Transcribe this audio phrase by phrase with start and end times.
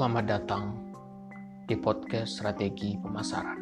[0.00, 0.80] Selamat datang
[1.68, 3.60] di podcast Strategi Pemasaran.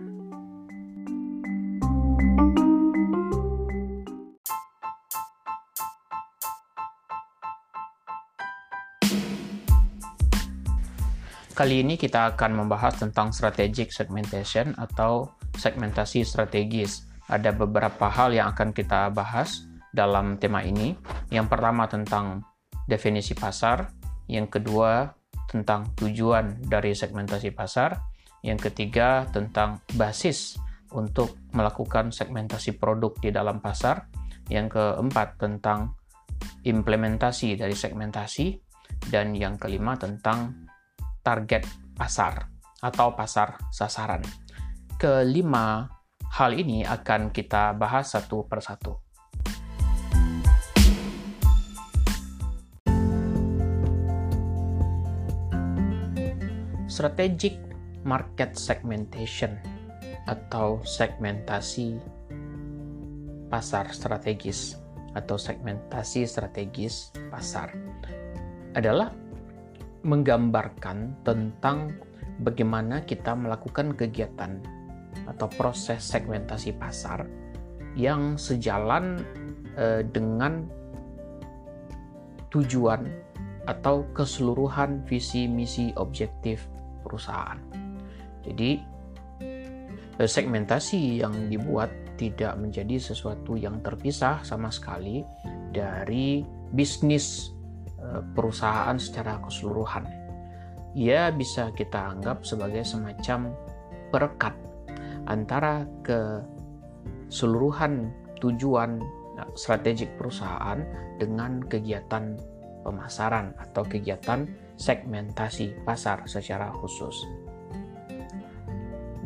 [11.59, 17.03] Kali ini kita akan membahas tentang strategic segmentation atau segmentasi strategis.
[17.27, 20.95] Ada beberapa hal yang akan kita bahas dalam tema ini.
[21.35, 22.47] Yang pertama tentang
[22.87, 23.91] definisi pasar,
[24.31, 25.18] yang kedua
[25.49, 27.97] tentang tujuan dari segmentasi pasar,
[28.45, 30.61] yang ketiga tentang basis
[30.93, 34.07] untuk melakukan segmentasi produk di dalam pasar,
[34.53, 35.97] yang keempat tentang
[36.63, 38.61] implementasi dari segmentasi,
[39.09, 40.69] dan yang kelima tentang
[41.25, 41.65] target
[41.97, 42.49] pasar
[42.85, 44.23] atau pasar sasaran.
[45.01, 45.89] Kelima
[46.39, 49.08] hal ini akan kita bahas satu persatu.
[56.99, 57.55] Strategic
[58.03, 59.55] market segmentation
[60.27, 61.95] atau segmentasi
[63.47, 64.75] pasar strategis
[65.15, 67.71] atau segmentasi strategis pasar
[68.75, 69.15] adalah
[70.03, 71.95] menggambarkan tentang
[72.43, 74.59] bagaimana kita melakukan kegiatan
[75.31, 77.31] atau proses segmentasi pasar
[77.95, 79.23] yang sejalan
[79.79, 80.67] eh, dengan
[82.51, 83.07] tujuan
[83.71, 86.67] atau keseluruhan visi misi objektif
[87.03, 87.59] perusahaan.
[88.45, 88.81] Jadi
[90.19, 95.23] eh, segmentasi yang dibuat tidak menjadi sesuatu yang terpisah sama sekali
[95.71, 96.43] dari
[96.75, 97.55] bisnis
[98.03, 100.07] eh, perusahaan secara keseluruhan.
[100.99, 103.55] Ia bisa kita anggap sebagai semacam
[104.11, 104.59] perekat
[105.29, 108.11] antara keseluruhan
[108.43, 108.99] tujuan
[109.39, 110.83] eh, strategik perusahaan
[111.23, 112.35] dengan kegiatan
[112.83, 114.47] pemasaran atau kegiatan
[114.79, 117.27] segmentasi pasar secara khusus.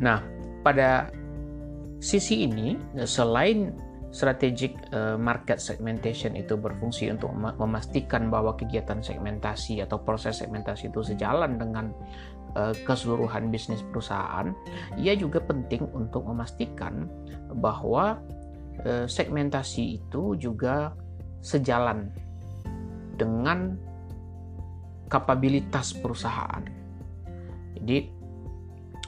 [0.01, 0.19] Nah,
[0.65, 1.13] pada
[2.01, 2.75] sisi ini,
[3.05, 3.71] selain
[4.13, 11.01] strategic eh, market segmentation itu berfungsi untuk memastikan bahwa kegiatan segmentasi atau proses segmentasi itu
[11.01, 11.89] sejalan dengan
[12.53, 14.53] eh, keseluruhan bisnis perusahaan,
[15.01, 17.09] ia juga penting untuk memastikan
[17.57, 18.21] bahwa
[18.85, 20.93] eh, segmentasi itu juga
[21.41, 22.13] sejalan
[23.17, 23.75] dengan
[25.13, 26.65] kapabilitas perusahaan.
[27.77, 28.09] Jadi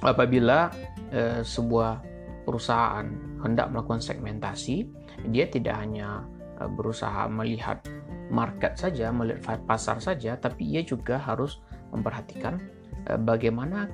[0.05, 0.69] apabila
[1.09, 2.05] eh, sebuah
[2.45, 3.09] perusahaan
[3.41, 4.85] hendak melakukan segmentasi,
[5.33, 6.21] dia tidak hanya
[6.61, 7.81] eh, berusaha melihat
[8.29, 12.61] market saja, melihat pasar saja, tapi ia juga harus memperhatikan
[13.09, 13.89] eh, bagaimana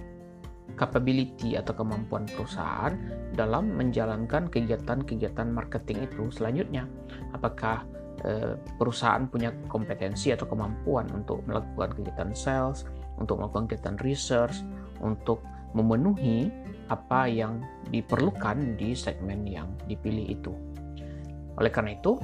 [0.75, 2.95] capability atau kemampuan perusahaan
[3.35, 6.87] dalam menjalankan kegiatan-kegiatan marketing itu selanjutnya.
[7.35, 7.83] Apakah
[8.77, 12.85] perusahaan punya kompetensi atau kemampuan untuk melakukan kegiatan sales,
[13.17, 14.61] untuk melakukan kegiatan research,
[15.01, 15.41] untuk
[15.73, 16.51] memenuhi
[16.91, 20.51] apa yang diperlukan di segmen yang dipilih itu.
[21.55, 22.19] Oleh karena itu,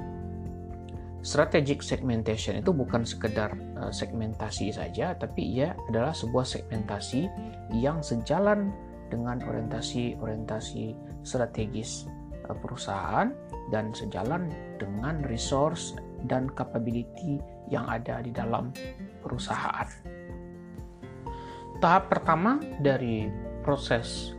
[1.24, 7.28] strategic segmentation itu bukan sekedar eh, segmentasi saja, tapi ia adalah sebuah segmentasi
[7.80, 8.72] yang sejalan
[9.08, 12.17] dengan orientasi-orientasi strategis eh,
[12.56, 13.34] perusahaan
[13.74, 14.48] dan sejalan
[14.80, 18.72] dengan resource dan capability yang ada di dalam
[19.20, 19.88] perusahaan.
[21.78, 23.30] Tahap pertama dari
[23.62, 24.34] proses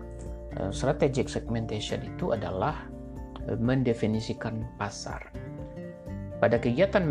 [0.59, 2.89] uh, strategic segmentation itu adalah
[3.47, 5.31] uh, mendefinisikan pasar.
[6.39, 7.03] Pada kegiatan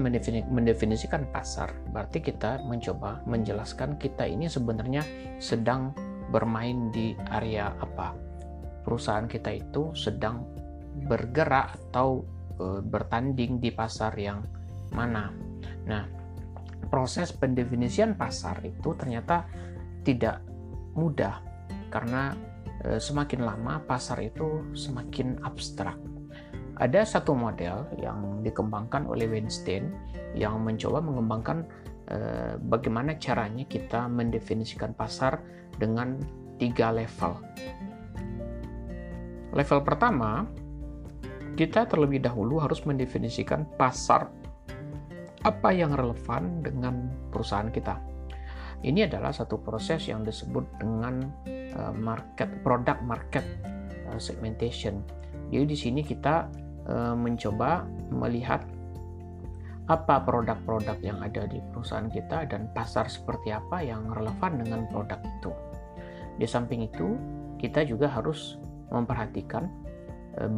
[0.48, 5.04] mendefinisikan pasar, berarti kita mencoba menjelaskan kita ini sebenarnya
[5.44, 5.92] sedang
[6.32, 8.16] bermain di area apa.
[8.88, 10.48] Perusahaan kita itu sedang
[11.06, 12.26] bergerak atau
[12.58, 14.42] e, bertanding di pasar yang
[14.90, 15.30] mana.
[15.86, 16.04] Nah,
[16.90, 19.46] proses pendefinisian pasar itu ternyata
[20.02, 20.42] tidak
[20.98, 21.44] mudah
[21.94, 22.34] karena
[22.82, 26.00] e, semakin lama pasar itu semakin abstrak.
[26.78, 29.90] Ada satu model yang dikembangkan oleh Weinstein
[30.38, 31.66] yang mencoba mengembangkan
[32.10, 32.18] e,
[32.62, 35.42] bagaimana caranya kita mendefinisikan pasar
[35.78, 36.18] dengan
[36.58, 37.38] tiga level.
[39.54, 40.46] Level pertama
[41.58, 44.30] kita terlebih dahulu harus mendefinisikan pasar
[45.42, 47.98] apa yang relevan dengan perusahaan kita.
[48.86, 51.34] Ini adalah satu proses yang disebut dengan
[51.74, 53.42] uh, market product market
[54.06, 55.02] uh, segmentation.
[55.50, 56.46] Jadi di sini kita
[56.86, 58.62] uh, mencoba melihat
[59.90, 65.18] apa produk-produk yang ada di perusahaan kita dan pasar seperti apa yang relevan dengan produk
[65.26, 65.50] itu.
[66.38, 67.16] Di samping itu,
[67.58, 68.60] kita juga harus
[68.92, 69.72] memperhatikan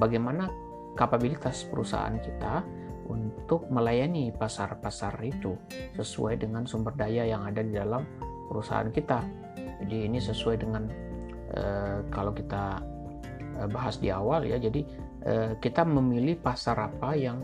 [0.02, 0.50] bagaimana
[0.98, 2.66] kapabilitas perusahaan kita
[3.10, 5.58] untuk melayani pasar-pasar itu
[5.98, 8.06] sesuai dengan sumber daya yang ada di dalam
[8.50, 9.26] perusahaan kita.
[9.82, 10.86] Jadi ini sesuai dengan
[11.58, 12.78] uh, kalau kita
[13.58, 14.62] uh, bahas di awal ya.
[14.62, 14.86] Jadi
[15.26, 17.42] uh, kita memilih pasar apa yang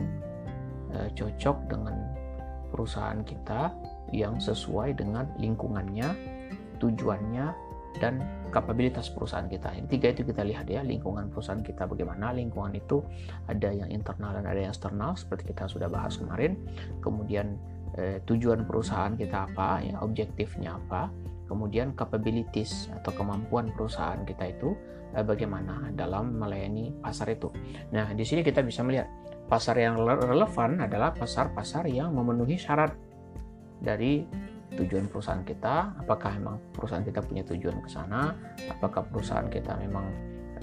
[0.94, 1.96] uh, cocok dengan
[2.70, 3.74] perusahaan kita
[4.14, 6.14] yang sesuai dengan lingkungannya,
[6.78, 7.48] tujuannya,
[7.98, 8.20] dan
[8.56, 9.76] kapabilitas perusahaan kita.
[9.76, 12.32] Ini tiga itu kita lihat ya, lingkungan perusahaan kita bagaimana.
[12.32, 13.04] Lingkungan itu
[13.52, 16.56] ada yang internal dan ada yang eksternal seperti kita sudah bahas kemarin.
[17.04, 17.60] Kemudian
[18.00, 21.12] eh, tujuan perusahaan kita apa, ya, objektifnya apa.
[21.46, 24.72] Kemudian capabilities atau kemampuan perusahaan kita itu
[25.12, 27.52] eh, bagaimana dalam melayani pasar itu.
[27.92, 29.12] Nah, di sini kita bisa melihat
[29.52, 32.96] pasar yang relevan adalah pasar-pasar yang memenuhi syarat
[33.84, 34.26] dari
[34.76, 38.36] tujuan perusahaan kita, apakah memang perusahaan kita punya tujuan ke sana,
[38.68, 40.06] apakah perusahaan kita memang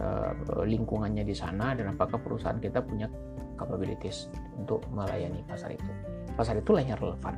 [0.00, 0.32] uh,
[0.64, 3.09] lingkungannya di sana, dan apakah perusahaan kita punya
[3.56, 5.91] capabilities untuk melayani pasar itu.
[6.37, 7.37] Pasar itulah yang relevan.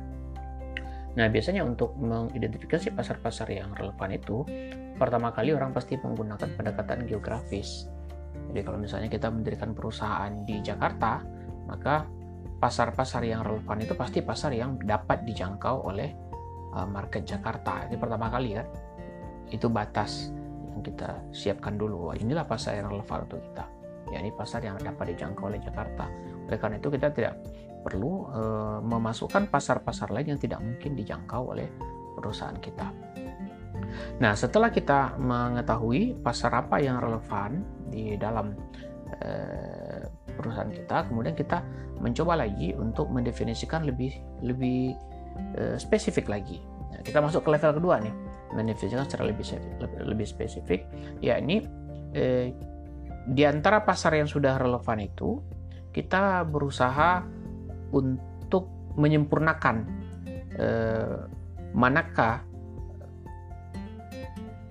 [1.15, 4.43] Nah, biasanya untuk mengidentifikasi pasar-pasar yang relevan itu,
[4.99, 7.87] pertama kali orang pasti menggunakan pendekatan geografis.
[8.51, 11.23] Jadi kalau misalnya kita mendirikan perusahaan di Jakarta,
[11.71, 12.03] maka
[12.59, 16.11] pasar-pasar yang relevan itu pasti pasar yang dapat dijangkau oleh
[16.83, 17.87] market Jakarta.
[17.87, 18.67] Ini pertama kali kan
[19.47, 20.35] itu batas
[20.75, 22.11] yang kita siapkan dulu.
[22.11, 23.65] Wah, inilah pasar yang relevan untuk kita.
[24.11, 26.11] Ya ini pasar yang dapat dijangkau oleh Jakarta.
[26.45, 27.39] Oleh karena itu kita tidak
[27.85, 31.69] perlu uh, memasukkan pasar-pasar lain yang tidak mungkin dijangkau oleh
[32.17, 32.89] perusahaan kita.
[34.19, 37.61] Nah setelah kita mengetahui pasar apa yang relevan
[37.93, 38.57] di dalam
[39.21, 40.01] uh,
[40.33, 41.61] perusahaan kita kemudian kita
[42.01, 44.97] mencoba lagi untuk mendefinisikan lebih lebih
[45.55, 46.59] Eh, spesifik lagi.
[46.91, 48.11] Nah, kita masuk ke level kedua nih,
[48.51, 49.47] mendefinisikan secara lebih
[50.03, 50.83] lebih spesifik,
[51.23, 51.63] yakni
[52.11, 52.51] eh,
[53.23, 55.39] di antara pasar yang sudah relevan itu
[55.95, 57.23] kita berusaha
[57.95, 58.67] untuk
[58.99, 59.75] menyempurnakan
[60.59, 61.23] eh,
[61.71, 62.43] manakah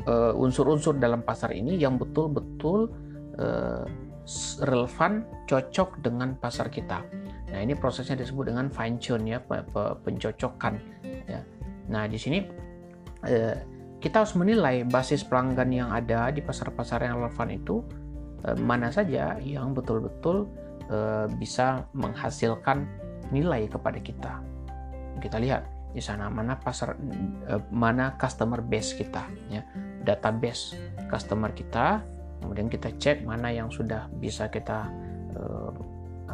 [0.04, 2.92] eh, unsur-unsur dalam pasar ini yang betul-betul
[3.40, 3.84] eh,
[4.64, 7.23] relevan, cocok dengan pasar kita.
[7.54, 9.38] Nah, ini prosesnya disebut dengan fine tune ya,
[10.02, 10.74] pencocokan
[11.30, 11.38] ya.
[11.86, 12.42] Nah, di sini
[13.22, 13.54] eh,
[14.02, 17.78] kita harus menilai basis pelanggan yang ada di pasar-pasar yang relevan itu
[18.42, 20.50] eh, mana saja yang betul-betul
[20.90, 22.90] eh, bisa menghasilkan
[23.30, 24.42] nilai kepada kita.
[25.22, 26.98] Kita lihat di sana mana pasar
[27.70, 29.62] mana customer base kita ya,
[30.02, 30.74] database
[31.06, 32.02] customer kita.
[32.42, 34.90] Kemudian kita cek mana yang sudah bisa kita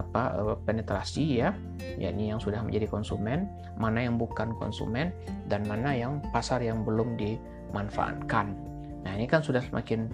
[0.00, 1.52] apa eh, penetrasi ya
[2.00, 5.12] yakni yang sudah menjadi konsumen mana yang bukan konsumen
[5.47, 8.56] dan mana yang pasar yang belum dimanfaatkan.
[9.05, 10.08] Nah ini kan sudah semakin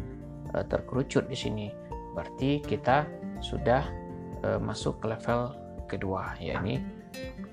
[0.55, 1.67] uh, terkerucut di sini.
[2.15, 3.06] Berarti kita
[3.43, 3.83] sudah
[4.47, 5.50] uh, masuk ke level
[5.87, 6.82] kedua yakni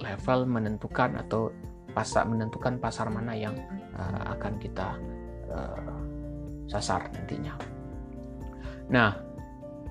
[0.02, 1.54] level menentukan atau
[1.94, 3.54] pasar menentukan pasar mana yang
[4.34, 4.98] akan kita
[6.66, 7.54] sasar nantinya.
[8.90, 9.14] Nah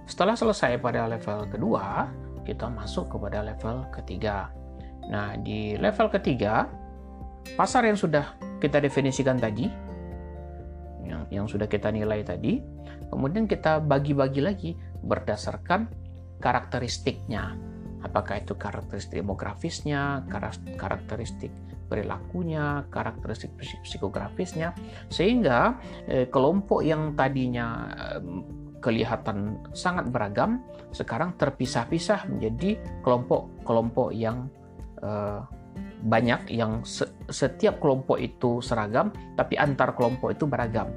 [0.03, 2.11] setelah selesai pada level kedua,
[2.43, 4.51] kita masuk kepada level ketiga.
[5.11, 6.67] Nah, di level ketiga,
[7.59, 9.67] pasar yang sudah kita definisikan tadi,
[11.03, 12.63] yang, yang sudah kita nilai tadi,
[13.11, 14.71] kemudian kita bagi-bagi lagi
[15.03, 15.91] berdasarkan
[16.39, 17.59] karakteristiknya.
[18.03, 20.27] Apakah itu karakteristik demografisnya,
[20.75, 21.55] karakteristik
[21.87, 23.53] perilakunya, karakteristik
[23.85, 24.73] psikografisnya,
[25.13, 25.77] sehingga
[26.09, 28.23] eh, kelompok yang tadinya eh,
[28.83, 30.61] kelihatan sangat beragam,
[30.91, 34.51] sekarang terpisah-pisah menjadi kelompok-kelompok yang
[35.01, 35.47] uh,
[36.03, 40.91] banyak yang se setiap kelompok itu seragam, tapi antar kelompok itu beragam.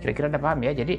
[0.00, 0.72] Kira-kira ada paham ya?
[0.72, 0.94] Jadi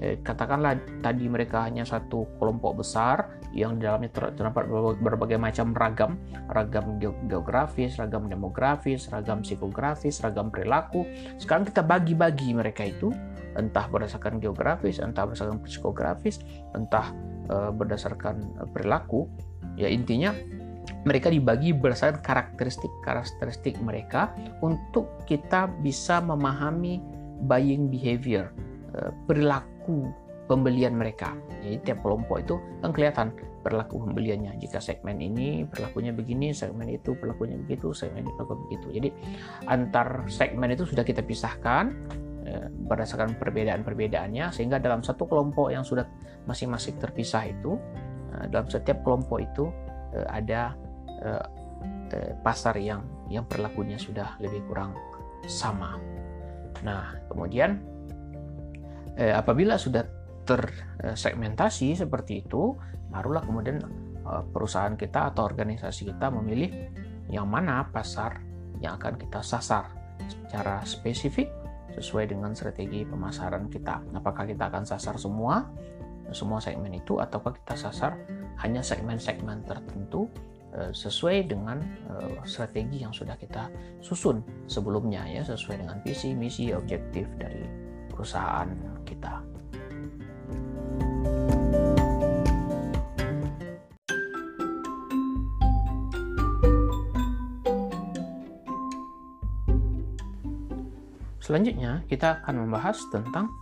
[0.00, 4.66] eh, katakanlah tadi mereka hanya satu kelompok besar yang di dalamnya terdapat
[4.98, 6.18] berbagai macam ragam,
[6.50, 6.98] ragam
[7.30, 11.06] geografis, ragam demografis, ragam psikografis, ragam perilaku.
[11.38, 13.14] Sekarang kita bagi-bagi mereka itu
[13.54, 16.42] entah berdasarkan geografis, entah berdasarkan psikografis,
[16.74, 17.14] entah
[17.50, 19.30] uh, berdasarkan uh, perilaku.
[19.74, 20.34] Ya intinya
[21.08, 24.30] mereka dibagi berdasarkan karakteristik-karakteristik mereka
[24.60, 27.00] untuk kita bisa memahami
[27.46, 28.50] buying behavior,
[28.98, 30.10] uh, perilaku
[30.44, 31.32] pembelian mereka.
[31.64, 33.32] Jadi tiap kelompok itu kan kelihatan
[33.64, 34.60] perilaku pembeliannya.
[34.60, 38.86] Jika segmen ini perilakunya begini, segmen itu perilakunya begitu, segmen itu perilaku begitu.
[38.92, 39.08] Jadi
[39.72, 41.96] antar segmen itu sudah kita pisahkan
[42.33, 42.33] Eh,
[42.84, 46.04] berdasarkan perbedaan-perbedaannya sehingga dalam satu kelompok yang sudah
[46.44, 47.80] masing-masing terpisah itu
[48.36, 49.64] eh, dalam setiap kelompok itu
[50.12, 50.76] eh, ada
[52.44, 53.00] pasar yang
[53.32, 54.92] yang perilakunya sudah lebih kurang
[55.48, 55.96] sama.
[56.84, 57.80] Nah, kemudian
[59.16, 60.04] apabila sudah
[60.44, 62.76] tersegmentasi seperti itu,
[63.08, 63.80] barulah kemudian
[64.52, 66.92] perusahaan kita atau organisasi kita memilih
[67.32, 68.44] yang mana pasar
[68.84, 69.88] yang akan kita sasar
[70.28, 71.63] secara spesifik
[71.94, 74.02] sesuai dengan strategi pemasaran kita.
[74.18, 75.62] Apakah kita akan sasar semua
[76.32, 78.16] semua segmen itu ataukah kita sasar
[78.64, 80.26] hanya segmen-segmen tertentu
[80.74, 81.78] eh, sesuai dengan
[82.10, 83.68] eh, strategi yang sudah kita
[84.00, 87.62] susun sebelumnya ya sesuai dengan visi, misi, objektif dari
[88.10, 88.70] perusahaan
[89.04, 89.53] kita.
[101.44, 103.52] Selanjutnya, kita akan membahas tentang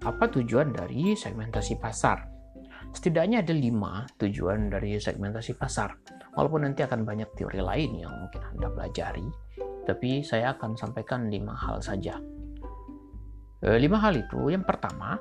[0.00, 2.24] apa tujuan dari segmentasi pasar.
[2.96, 6.00] Setidaknya ada lima tujuan dari segmentasi pasar.
[6.32, 9.28] Walaupun nanti akan banyak teori lain yang mungkin Anda pelajari,
[9.84, 12.16] tapi saya akan sampaikan lima hal saja.
[13.60, 15.20] E, lima hal itu, yang pertama,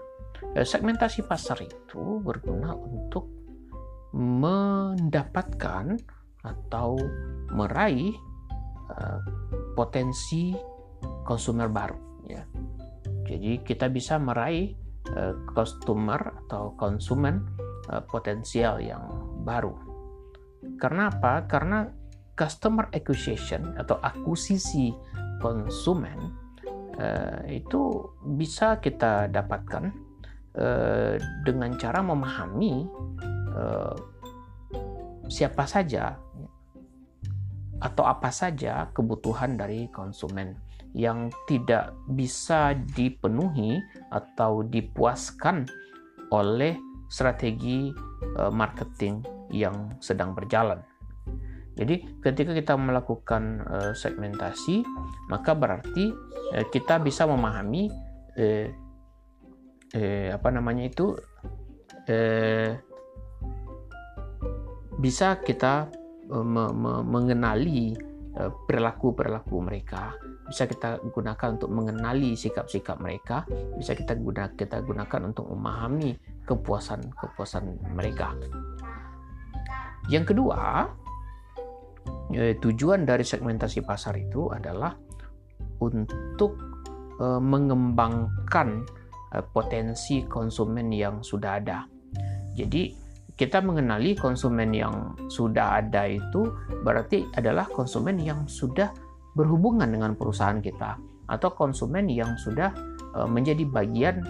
[0.55, 3.27] e, segmentasi pasar itu berguna untuk
[4.15, 5.99] mendapatkan
[6.47, 6.95] atau
[7.51, 8.15] meraih
[8.87, 8.95] e,
[9.75, 10.78] potensi
[11.23, 12.43] konsumer baru ya.
[13.29, 14.73] Jadi kita bisa meraih
[15.13, 17.45] uh, customer atau konsumen
[17.93, 19.05] uh, potensial yang
[19.45, 19.77] baru.
[20.81, 21.45] Karena apa?
[21.45, 21.85] Karena
[22.33, 24.95] customer acquisition atau akuisisi
[25.43, 26.33] konsumen
[26.97, 29.91] uh, itu bisa kita dapatkan
[30.55, 31.15] uh,
[31.45, 32.87] dengan cara memahami
[33.53, 33.95] uh,
[35.29, 36.17] siapa saja
[37.79, 43.77] atau apa saja kebutuhan dari konsumen yang tidak bisa dipenuhi
[44.09, 45.69] atau dipuaskan
[46.33, 46.77] oleh
[47.09, 47.89] strategi
[48.37, 50.81] eh, marketing yang sedang berjalan.
[51.77, 54.83] Jadi, ketika kita melakukan eh, segmentasi,
[55.29, 56.11] maka berarti
[56.53, 57.89] eh, kita bisa memahami
[58.37, 58.69] eh,
[59.93, 61.15] eh, apa namanya itu
[62.09, 62.77] eh,
[64.99, 65.87] bisa kita
[66.29, 67.97] me me mengenali
[68.69, 70.13] perilaku-perilaku mereka
[70.49, 73.45] bisa kita gunakan untuk mengenali sikap-sikap mereka,
[73.77, 76.17] bisa kita guna kita gunakan untuk memahami
[76.49, 78.33] kepuasan-kepuasan mereka.
[80.09, 80.89] Yang kedua,
[82.33, 84.97] eh, tujuan dari segmentasi pasar itu adalah
[85.85, 86.57] untuk
[87.21, 88.69] eh, mengembangkan
[89.37, 91.85] eh, potensi konsumen yang sudah ada.
[92.57, 96.43] Jadi kita mengenali konsumen yang sudah ada itu
[96.83, 98.91] berarti adalah konsumen yang sudah
[99.37, 100.97] berhubungan dengan perusahaan kita
[101.29, 102.73] atau konsumen yang sudah
[103.13, 104.21] uh, menjadi bagian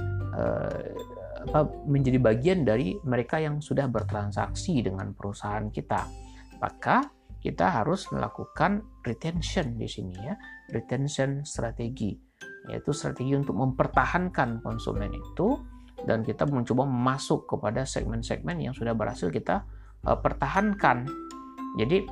[1.40, 6.08] apa menjadi bagian dari mereka yang sudah bertransaksi dengan perusahaan kita.
[6.60, 7.08] Maka
[7.40, 10.36] kita harus melakukan retention di sini ya,
[10.76, 12.12] retention strategi,
[12.68, 15.56] yaitu strategi untuk mempertahankan konsumen itu
[16.04, 19.64] dan kita mencoba masuk kepada segmen-segmen yang sudah berhasil kita
[20.04, 21.08] uh, pertahankan.
[21.80, 22.04] Jadi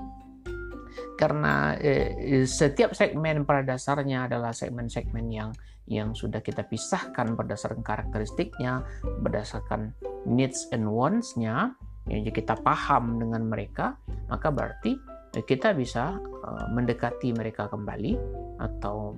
[1.17, 5.49] karena eh, setiap segmen pada dasarnya adalah segmen-segmen yang
[5.87, 8.83] yang sudah kita pisahkan berdasarkan karakteristiknya,
[9.23, 9.95] berdasarkan
[10.27, 11.71] needs and wants-nya,
[12.11, 13.95] yang kita paham dengan mereka,
[14.27, 14.99] maka berarti
[15.39, 18.19] eh, kita bisa uh, mendekati mereka kembali
[18.59, 19.13] atau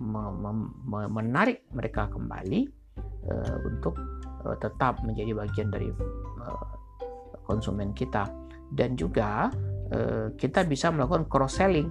[1.09, 2.67] menarik mereka kembali
[3.63, 3.95] untuk
[4.59, 5.87] tetap menjadi bagian dari
[7.47, 8.27] konsumen kita.
[8.67, 9.68] Dan juga Eh,
[10.37, 11.89] kita bisa melakukan cross selling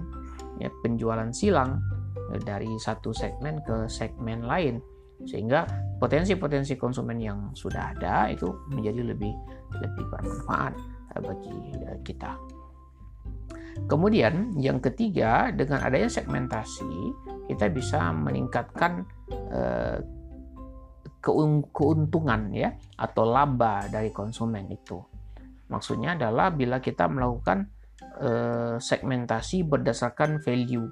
[0.59, 1.79] ya penjualan silang
[2.35, 4.77] eh, dari satu segmen ke segmen lain
[5.27, 5.67] sehingga
[5.99, 9.33] potensi-potensi konsumen yang sudah ada itu menjadi lebih
[9.79, 10.73] lebih bermanfaat
[11.15, 11.57] eh, bagi
[12.03, 12.31] kita.
[13.87, 17.15] Kemudian yang ketiga dengan adanya segmentasi
[17.47, 19.07] kita bisa meningkatkan
[21.71, 24.99] keuntungan ya atau laba dari konsumen itu.
[25.71, 27.71] Maksudnya adalah bila kita melakukan
[28.19, 30.85] uh, segmentasi berdasarkan value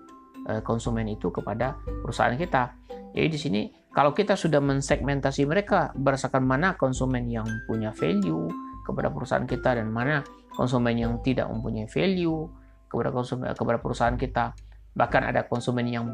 [0.48, 2.74] uh, konsumen itu kepada perusahaan kita.
[3.14, 8.48] Jadi di sini kalau kita sudah mensegmentasi mereka berdasarkan mana konsumen yang punya value
[8.86, 12.48] kepada perusahaan kita dan mana konsumen yang tidak mempunyai value
[12.88, 14.56] kepada konsumen kepada perusahaan kita.
[14.98, 16.08] Bahkan ada konsumen yang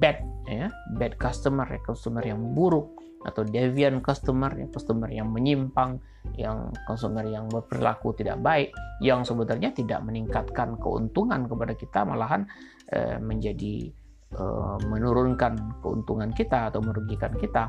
[0.00, 6.00] bad ya, bad customer, ya, customer yang buruk atau deviant customer, ya, customer yang menyimpang,
[6.40, 8.72] yang konsumer yang berperilaku tidak baik,
[9.04, 12.48] yang sebenarnya tidak meningkatkan keuntungan kepada kita, malahan
[12.88, 13.92] eh, menjadi
[14.32, 17.68] eh, menurunkan keuntungan kita atau merugikan kita.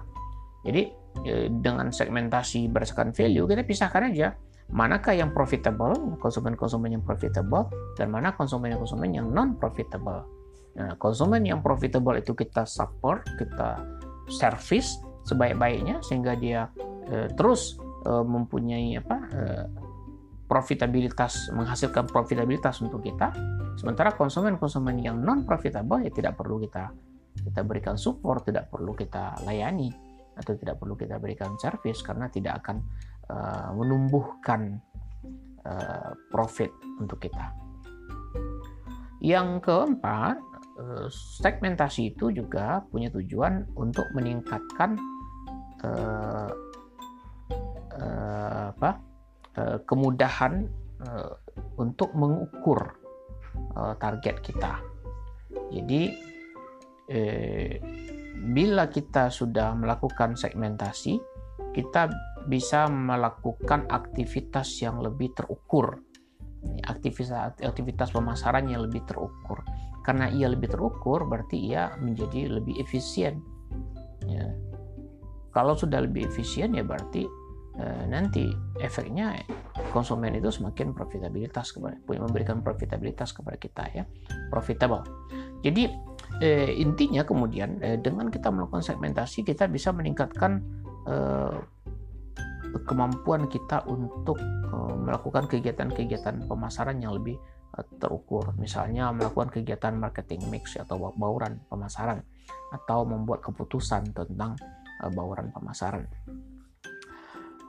[0.63, 0.88] Jadi
[1.27, 4.31] eh, dengan segmentasi berdasarkan value kita pisahkan aja
[4.72, 7.67] manakah yang profitable, konsumen-konsumen yang profitable,
[8.00, 10.24] dan mana konsumen-konsumen yang non profitable.
[10.79, 13.84] Nah, konsumen yang profitable itu kita support, kita
[14.31, 14.96] service
[15.32, 16.68] sebaik-baiknya sehingga dia
[17.08, 19.66] uh, terus uh, mempunyai apa uh,
[20.52, 23.32] profitabilitas menghasilkan profitabilitas untuk kita
[23.80, 26.92] sementara konsumen-konsumen yang non profitable ya tidak perlu kita
[27.40, 29.88] kita berikan support, tidak perlu kita layani
[30.36, 32.84] atau tidak perlu kita berikan service karena tidak akan
[33.32, 34.80] uh, menumbuhkan
[35.64, 37.56] uh, profit untuk kita.
[39.22, 40.38] Yang keempat,
[41.14, 44.98] segmentasi itu juga punya tujuan untuk meningkatkan
[45.86, 46.50] uh,
[47.98, 48.92] uh, apa
[49.58, 50.70] uh, kemudahan
[51.82, 52.94] untuk mengukur
[53.98, 54.78] target kita.
[55.74, 56.14] Jadi
[57.12, 57.76] eh,
[58.42, 61.20] bila kita sudah melakukan segmentasi,
[61.72, 62.12] kita
[62.48, 66.00] bisa melakukan aktivitas yang lebih terukur.
[66.86, 69.66] Aktivitas aktivitas pemasaran yang lebih terukur.
[70.02, 73.42] Karena ia lebih terukur, berarti ia menjadi lebih efisien.
[74.26, 74.50] Ya.
[75.51, 77.27] Kalau sudah lebih efisien, ya berarti
[77.75, 78.48] eh, nanti
[78.79, 79.36] efeknya
[79.91, 84.03] konsumen itu semakin profitabilitas kepada memberikan profitabilitas kepada kita ya.
[84.48, 85.03] Profitable.
[85.62, 85.91] Jadi
[86.41, 90.63] eh, intinya kemudian eh, dengan kita melakukan segmentasi kita bisa meningkatkan
[91.05, 91.60] eh,
[92.88, 97.36] kemampuan kita untuk eh, melakukan kegiatan-kegiatan pemasaran yang lebih
[97.75, 98.55] eh, terukur.
[98.55, 102.24] Misalnya melakukan kegiatan marketing mix atau bauran pemasaran
[102.72, 104.55] atau membuat keputusan tentang
[105.10, 106.05] bauran pemasaran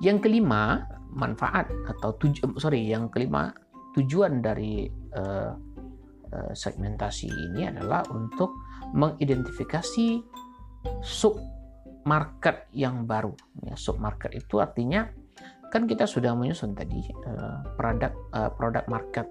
[0.03, 0.83] yang kelima,
[1.15, 3.55] manfaat atau tuju, sorry, yang kelima
[3.95, 5.55] tujuan dari uh,
[6.57, 8.51] segmentasi ini adalah untuk
[8.99, 10.19] mengidentifikasi
[11.05, 11.39] sub
[12.03, 13.31] market yang baru.
[13.63, 15.07] Ya, sub market itu artinya
[15.71, 17.05] kan kita sudah menyusun tadi
[17.77, 18.17] produk
[18.57, 19.29] produk market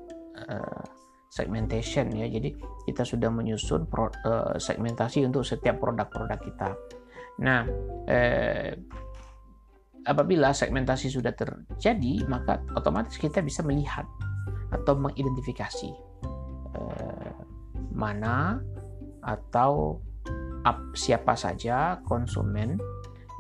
[1.34, 2.30] segmentation ya.
[2.30, 2.54] Jadi
[2.86, 3.90] kita sudah menyusun
[4.62, 6.70] segmentasi untuk setiap produk-produk kita.
[7.42, 7.66] Nah,
[8.06, 8.78] eh,
[10.06, 14.06] apabila segmentasi sudah terjadi, maka otomatis kita bisa melihat
[14.70, 15.90] atau mengidentifikasi
[16.78, 17.34] eh,
[17.92, 18.62] mana
[19.26, 19.98] atau
[20.64, 22.78] ap, siapa saja konsumen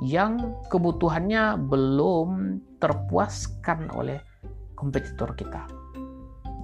[0.02, 4.18] yang kebutuhannya belum terpuaskan oleh
[4.74, 5.70] kompetitor kita.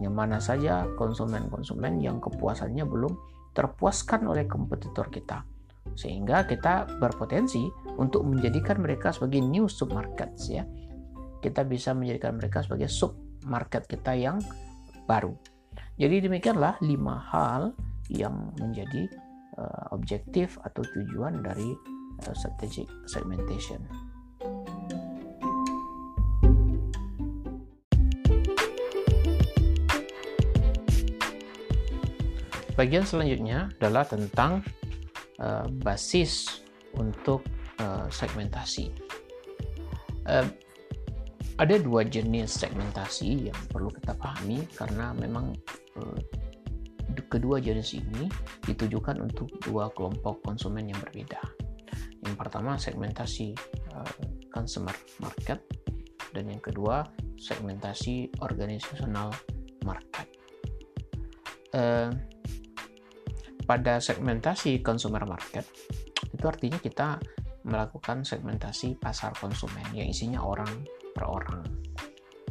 [0.01, 3.13] Yang mana saja konsumen-konsumen yang kepuasannya belum
[3.53, 5.45] terpuaskan oleh kompetitor kita
[5.95, 10.65] sehingga kita berpotensi untuk menjadikan mereka sebagai new submarkets ya.
[11.39, 14.41] Kita bisa menjadikan mereka sebagai submarket kita yang
[15.05, 15.31] baru.
[15.97, 17.73] Jadi demikianlah lima hal
[18.09, 19.09] yang menjadi
[19.57, 21.73] uh, objektif atau tujuan dari
[22.25, 23.81] uh, strategic segmentation.
[32.77, 34.61] Bagian selanjutnya adalah tentang
[35.41, 36.61] uh, basis
[36.97, 37.45] untuk
[37.81, 38.91] uh, segmentasi.
[40.27, 40.47] Uh,
[41.57, 45.57] ada dua jenis segmentasi yang perlu kita pahami karena memang
[47.33, 48.29] kedua jenis ini
[48.61, 51.41] ditujukan untuk dua kelompok konsumen yang berbeda.
[52.21, 53.57] Yang pertama segmentasi
[54.53, 55.57] consumer market
[56.29, 57.01] dan yang kedua
[57.41, 59.33] segmentasi organisasional
[59.81, 60.29] market.
[63.67, 65.67] Pada segmentasi consumer market
[66.31, 67.19] itu artinya kita
[67.67, 71.67] melakukan segmentasi pasar konsumen yang isinya orang per orang.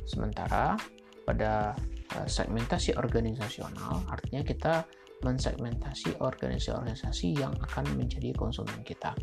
[0.05, 0.77] Sementara
[1.25, 1.73] pada
[2.21, 4.85] eh, segmentasi organisasional artinya kita
[5.25, 9.17] mensegmentasi organisasi-organisasi yang akan menjadi konsumen kita.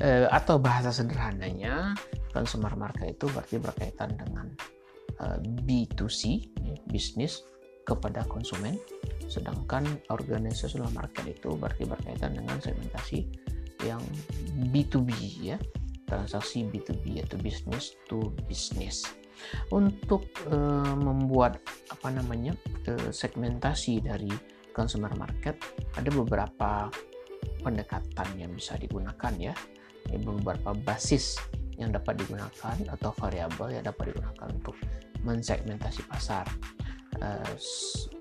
[0.00, 1.94] E, atau bahasa sederhananya,
[2.34, 4.50] consumer market itu berarti berkaitan dengan
[5.20, 6.50] e, eh, B2C,
[6.90, 7.46] bisnis
[7.86, 8.74] kepada konsumen,
[9.30, 13.30] sedangkan organizational market itu berarti berkaitan dengan segmentasi
[13.86, 14.02] yang
[14.74, 15.56] B2B ya,
[16.04, 19.06] transaksi B2B yaitu business to business.
[19.72, 22.52] Untuk uh, membuat apa namanya
[22.90, 24.28] uh, segmentasi dari
[24.76, 25.56] consumer market
[25.96, 26.92] ada beberapa
[27.64, 29.54] pendekatan yang bisa digunakan ya,
[30.12, 31.40] beberapa basis
[31.80, 34.76] yang dapat digunakan atau variabel yang dapat digunakan untuk
[35.24, 36.44] mensegmentasi pasar
[37.20, 37.54] uh,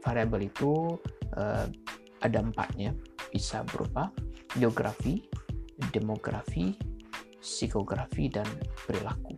[0.04, 1.00] variabel itu
[1.36, 1.68] uh,
[2.20, 2.92] ada empatnya
[3.32, 4.12] bisa berupa
[4.58, 5.24] geografi,
[5.92, 6.76] demografi,
[7.40, 8.48] psikografi dan
[8.88, 9.36] perilaku.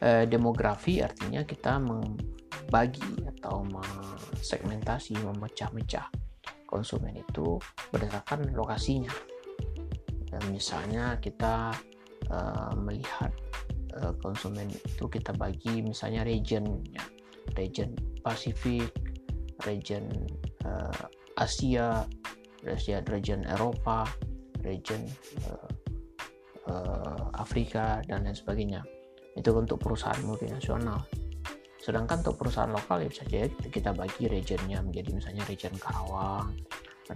[0.00, 3.04] Uh, demografi artinya kita membagi
[3.36, 3.64] atau
[4.40, 6.08] segmentasi, memecah-mecah
[6.64, 7.60] konsumen itu
[7.92, 9.12] berdasarkan lokasinya.
[10.30, 11.74] Dan misalnya kita
[12.30, 13.32] uh, melihat
[14.22, 17.02] konsumen itu kita bagi misalnya regionnya
[17.60, 17.92] region
[18.24, 18.88] Pasifik,
[19.68, 20.08] region
[20.64, 21.04] uh,
[21.36, 22.08] Asia,
[22.64, 24.08] region, region Eropa,
[24.64, 25.04] region
[25.48, 25.68] uh,
[26.68, 28.80] uh, Afrika dan lain sebagainya.
[29.36, 31.04] Itu untuk perusahaan multinasional.
[31.80, 36.52] Sedangkan untuk perusahaan lokal ya bisa jadi kita bagi regionnya menjadi misalnya region Karawang,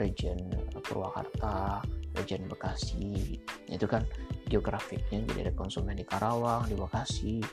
[0.01, 0.41] region
[0.81, 1.85] Purwakarta,
[2.17, 3.37] region Bekasi.
[3.69, 4.09] Itu kan
[4.49, 7.45] geografiknya jadi ada konsumen di Karawang, di Bekasi,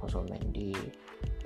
[0.00, 0.72] konsumen di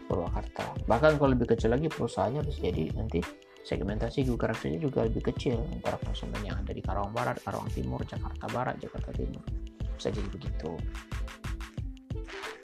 [0.08, 0.88] Purwakarta.
[0.88, 3.20] Bahkan kalau lebih kecil lagi perusahaannya bisa jadi nanti
[3.60, 8.48] segmentasi geografinya juga lebih kecil antara konsumen yang ada di Karawang Barat, Karawang Timur, Jakarta
[8.48, 9.44] Barat, Jakarta Timur.
[9.92, 10.72] Bisa jadi begitu.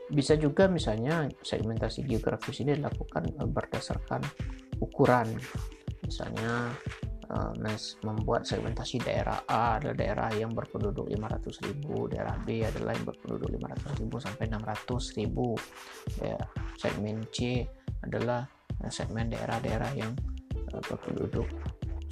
[0.08, 4.24] Bisa juga misalnya segmentasi geografis ini dilakukan eh, berdasarkan
[4.80, 5.28] ukuran.
[6.04, 6.72] Misalnya
[8.06, 11.82] membuat segmentasi daerah A adalah daerah yang berpenduduk 500.000,
[12.14, 16.22] daerah B adalah yang berpenduduk 500.000 sampai 600.000.
[16.22, 16.38] Ya,
[16.78, 17.66] segmen C
[18.06, 18.46] adalah
[18.86, 20.14] eh, segmen daerah-daerah yang
[20.70, 21.50] berpenduduk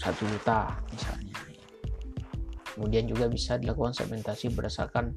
[0.03, 1.39] 1 juta misalnya.
[2.75, 5.13] Kemudian juga bisa dilakukan segmentasi berdasarkan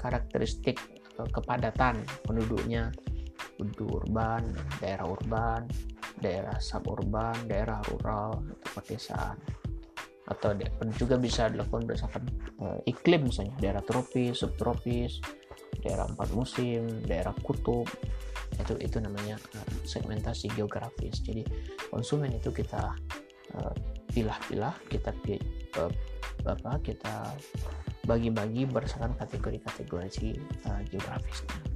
[0.00, 0.80] karakteristik
[1.18, 2.90] kepadatan penduduknya
[3.58, 5.66] penduduk urban, daerah urban,
[6.18, 9.36] daerah suburban, daerah rural, atau pedesaan.
[10.28, 10.52] Atau
[11.00, 12.24] juga bisa dilakukan berdasarkan
[12.60, 15.24] uh, iklim misalnya, daerah tropis, subtropis,
[15.80, 17.88] daerah empat musim, daerah kutub.
[18.60, 21.24] Itu itu namanya uh, segmentasi geografis.
[21.24, 21.48] Jadi
[21.88, 22.92] konsumen itu kita
[23.56, 23.74] uh,
[24.12, 25.16] pilah-pilah, kita
[25.80, 25.92] uh,
[26.44, 27.32] apa kita
[28.04, 30.36] bagi-bagi berdasarkan kategori-kategori
[30.68, 31.67] uh, geografisnya.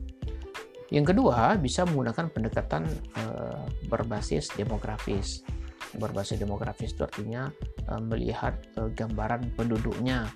[0.92, 2.84] Yang kedua, bisa menggunakan pendekatan
[3.16, 5.40] uh, berbasis demografis.
[5.96, 7.48] Berbasis demografis itu artinya
[7.88, 10.28] uh, melihat uh, gambaran penduduknya,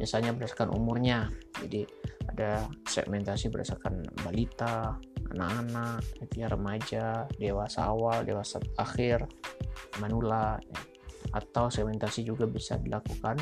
[0.00, 1.28] misalnya berdasarkan umurnya.
[1.60, 1.84] Jadi
[2.24, 4.96] ada segmentasi berdasarkan balita,
[5.36, 6.00] anak-anak,
[6.32, 9.28] ya, remaja, dewasa awal, dewasa akhir,
[10.00, 10.56] manula,
[11.36, 13.36] atau segmentasi juga bisa dilakukan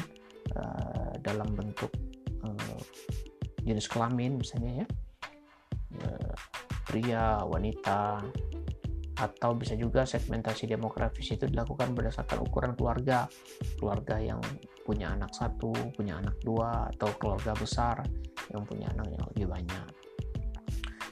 [1.20, 1.90] dalam bentuk
[3.66, 4.86] jenis kelamin misalnya ya
[6.86, 8.22] pria wanita
[9.16, 13.24] atau bisa juga segmentasi demografis itu dilakukan berdasarkan ukuran keluarga.
[13.80, 14.40] Keluarga yang
[14.84, 18.04] punya anak satu punya anak dua atau keluarga besar
[18.52, 19.88] yang punya anak yang lebih banyak.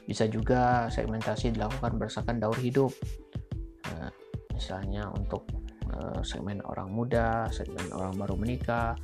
[0.05, 2.93] Bisa juga segmentasi dilakukan berdasarkan daur hidup.
[4.53, 5.43] Misalnya untuk
[6.23, 8.95] segmen orang muda segmen orang baru menikah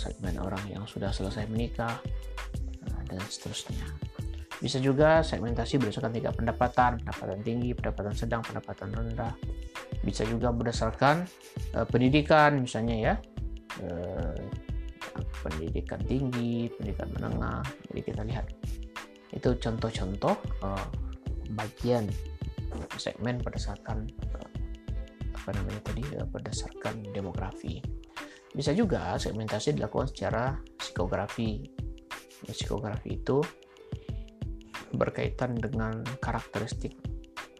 [0.00, 2.00] segmen orang yang sudah selesai menikah,
[3.10, 3.84] dan seterusnya.
[4.60, 9.32] Bisa juga segmentasi berdasarkan tiga pendapatan, pendapatan tinggi, pendapatan sedang, pendapatan rendah.
[10.04, 11.24] Bisa juga berdasarkan
[11.80, 13.14] uh, pendidikan, misalnya ya,
[13.80, 14.36] uh,
[15.40, 17.64] pendidikan tinggi, pendidikan menengah.
[17.88, 18.46] Jadi kita lihat
[19.32, 20.86] itu contoh-contoh uh,
[21.56, 22.04] bagian
[23.00, 24.48] segmen berdasarkan uh,
[25.40, 27.80] apa namanya tadi uh, berdasarkan demografi.
[28.52, 31.64] Bisa juga segmentasi dilakukan secara psikografi.
[32.44, 33.38] Psikografi itu
[34.94, 36.96] berkaitan dengan karakteristik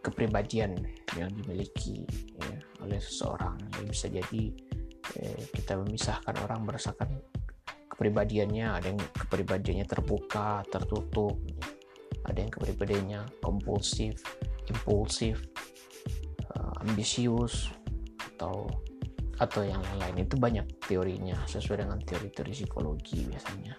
[0.01, 0.75] kepribadian
[1.15, 2.03] yang dimiliki
[2.41, 3.57] ya, oleh seseorang.
[3.77, 4.43] Ya, bisa jadi
[5.21, 7.21] eh, kita memisahkan orang berdasarkan
[7.93, 8.67] kepribadiannya.
[8.81, 11.37] Ada yang kepribadiannya terbuka, tertutup.
[12.25, 14.21] Ada yang kepribadiannya kompulsif,
[14.69, 15.41] impulsif,
[16.53, 17.73] uh, ambisius,
[18.41, 18.69] atau
[19.41, 23.73] atau yang lain-lain itu banyak teorinya sesuai dengan teori-teori psikologi biasanya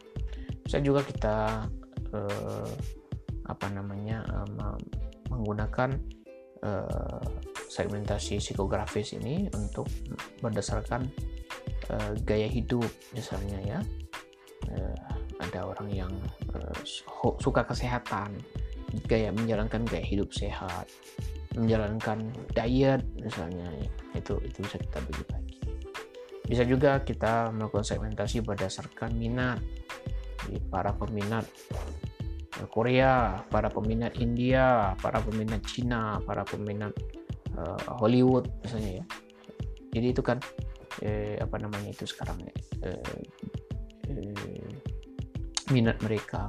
[0.67, 1.67] bisa juga kita
[2.11, 2.71] eh,
[3.47, 4.79] apa namanya eh,
[5.31, 5.91] menggunakan
[6.63, 7.25] eh,
[7.69, 9.89] segmentasi psikografis ini untuk
[10.45, 11.09] berdasarkan
[11.91, 13.81] eh, gaya hidup misalnya ya.
[14.71, 14.97] Eh,
[15.43, 16.13] ada orang yang
[16.55, 16.81] eh,
[17.43, 18.39] suka kesehatan
[19.09, 20.85] gaya menjalankan gaya hidup sehat
[21.57, 23.69] menjalankan diet misalnya
[24.17, 25.25] itu itu bisa kita bagi
[26.49, 29.61] bisa juga kita melakukan segmentasi berdasarkan minat
[30.43, 31.47] Jadi para peminat
[32.69, 36.93] Korea, para peminat India, para peminat Cina, para peminat
[37.57, 39.05] uh, Hollywood misalnya ya.
[39.93, 40.41] Jadi itu kan
[41.05, 43.21] eh, apa namanya itu sekarang eh,
[44.09, 44.73] eh,
[45.69, 46.49] minat mereka.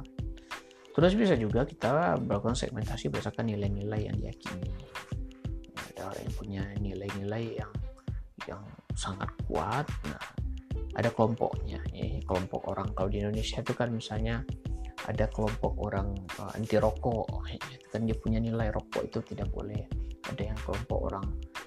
[0.94, 4.72] Terus bisa juga kita melakukan segmentasi berdasarkan nilai-nilai yang diyakini.
[5.92, 7.72] Ada orang yang punya nilai-nilai yang
[8.48, 8.62] yang
[8.94, 10.24] sangat kuat nah
[10.94, 14.46] ada kelompoknya ya, kelompok orang kalau di Indonesia itu kan misalnya
[15.04, 18.02] ada kelompok orang uh, anti rokok itu kan.
[18.06, 19.84] Dia punya nilai rokok itu tidak boleh.
[20.24, 21.26] Ada yang kelompok orang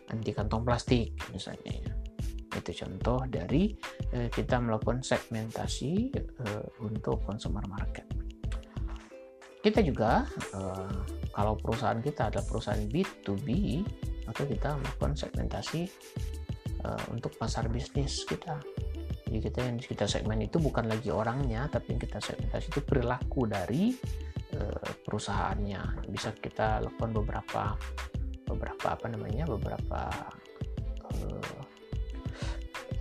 [0.10, 1.94] anti kantong plastik misalnya ya.
[2.58, 3.76] Itu contoh dari
[4.16, 6.10] uh, kita melakukan segmentasi
[6.42, 8.08] uh, untuk consumer market.
[9.62, 10.24] Kita juga
[10.56, 10.96] uh,
[11.36, 13.48] kalau perusahaan kita adalah perusahaan B2B
[14.28, 15.88] maka kita melakukan segmentasi
[16.84, 18.60] uh, untuk pasar bisnis kita
[19.28, 23.44] jadi kita yang kita segmen itu bukan lagi orangnya tapi yang kita segmentasi itu perilaku
[23.44, 23.92] dari
[24.56, 26.08] uh, perusahaannya.
[26.08, 27.76] Bisa kita lakukan beberapa
[28.48, 30.08] beberapa apa namanya beberapa
[31.12, 31.60] uh,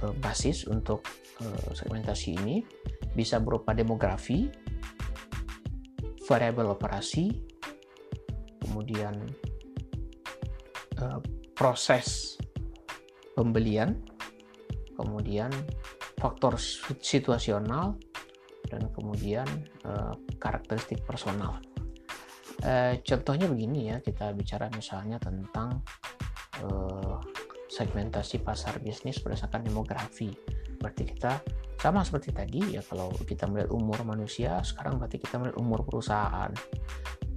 [0.03, 1.07] uh, basis untuk
[1.39, 2.67] uh, segmentasi ini.
[3.15, 4.51] Bisa berupa demografi,
[6.27, 7.31] variabel operasi,
[8.67, 9.15] kemudian
[11.01, 11.23] uh,
[11.55, 12.37] proses
[13.39, 13.97] pembelian,
[14.99, 15.49] kemudian
[16.17, 16.57] faktor
[17.01, 18.01] situasional,
[18.67, 19.47] dan kemudian
[19.87, 21.63] uh, karakteristik personal.
[22.65, 25.85] Uh, contohnya begini ya, kita bicara misalnya tentang
[26.65, 27.21] uh,
[27.69, 30.33] segmentasi pasar bisnis berdasarkan demografi.
[30.81, 31.33] Berarti kita
[31.77, 36.51] sama seperti tadi ya kalau kita melihat umur manusia, sekarang berarti kita melihat umur perusahaan,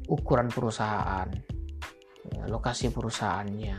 [0.07, 1.27] ukuran perusahaan,
[2.31, 3.77] ya, lokasi perusahaannya,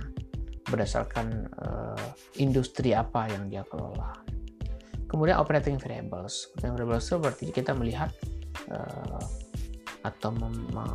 [0.68, 2.08] berdasarkan uh,
[2.38, 4.29] industri apa yang dia kelola.
[5.10, 6.54] Kemudian operating variables.
[6.54, 8.14] Operating variables itu berarti kita melihat
[8.70, 9.18] uh,
[10.06, 10.30] atau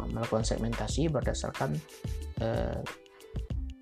[0.10, 1.76] melakukan segmentasi berdasarkan
[2.40, 2.80] uh,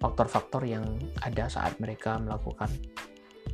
[0.02, 0.84] faktor-faktor yang
[1.22, 2.67] ada saat mereka melakukan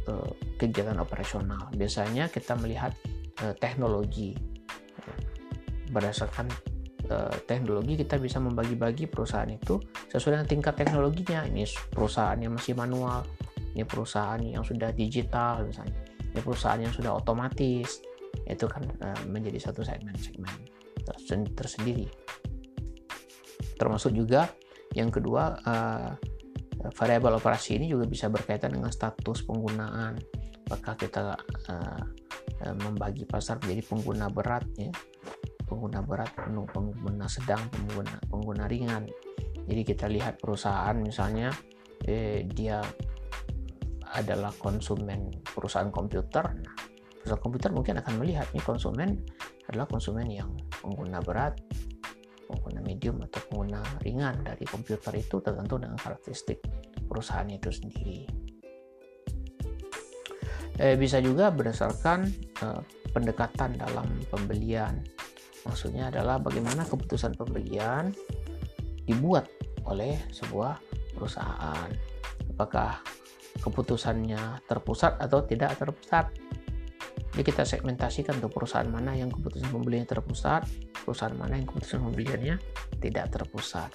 [0.08, 1.68] uh, kegiatan operasional.
[1.76, 2.96] Biasanya kita melihat
[3.44, 4.34] uh, teknologi
[5.90, 6.48] berdasarkan
[7.12, 11.44] uh, teknologi kita bisa membagi-bagi perusahaan itu sesuai dengan tingkat teknologinya.
[11.44, 13.28] Ini perusahaan yang masih manual,
[13.76, 18.02] ini perusahaan yang sudah digital misalnya ini perusahaan yang sudah otomatis
[18.46, 20.54] itu kan uh, menjadi satu segmen-segmen
[21.58, 22.06] tersendiri.
[23.80, 24.46] Termasuk juga
[24.94, 26.12] yang kedua uh,
[26.94, 30.22] variabel operasi ini juga bisa berkaitan dengan status penggunaan.
[30.70, 31.34] Apakah kita
[31.70, 32.04] uh,
[32.78, 34.94] membagi pasar menjadi pengguna berat ya?
[35.66, 39.10] Pengguna berat pengguna sedang pengguna pengguna ringan.
[39.70, 41.54] Jadi kita lihat perusahaan misalnya
[42.10, 42.82] eh, dia
[44.18, 46.46] adalah konsumen perusahaan komputer,
[47.22, 49.22] perusahaan komputer mungkin akan melihat nih konsumen
[49.70, 50.50] adalah konsumen yang
[50.82, 51.60] pengguna berat,
[52.50, 56.58] pengguna medium atau pengguna ringan dari komputer itu tertentu dengan karakteristik
[57.06, 58.26] perusahaan itu sendiri.
[60.80, 62.20] Eh, bisa juga berdasarkan
[62.64, 65.04] eh, pendekatan dalam pembelian.
[65.68, 68.16] Maksudnya adalah bagaimana keputusan pembelian
[69.04, 69.52] dibuat
[69.86, 70.80] oleh sebuah
[71.14, 71.90] perusahaan.
[72.56, 73.04] Apakah
[73.60, 76.32] keputusannya terpusat atau tidak terpusat.
[77.30, 80.66] Jadi kita segmentasikan tuh perusahaan mana yang keputusan pembeliannya terpusat,
[81.06, 82.56] perusahaan mana yang keputusan pembeliannya
[83.00, 83.92] tidak terpusat.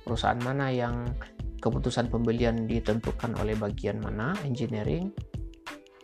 [0.00, 1.12] Perusahaan mana yang
[1.60, 5.12] keputusan pembelian ditentukan oleh bagian mana, engineering,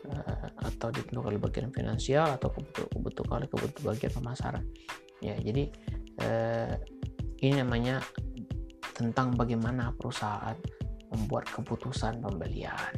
[0.04, 4.64] eh, atau ditentukan oleh bagian finansial atau kebutuhan oleh kebutuhan bagian pemasaran.
[5.24, 5.72] Ya, jadi
[6.20, 6.74] eh,
[7.40, 8.04] ini namanya
[8.92, 10.56] tentang bagaimana perusahaan
[11.16, 12.92] membuat keputusan pembelian.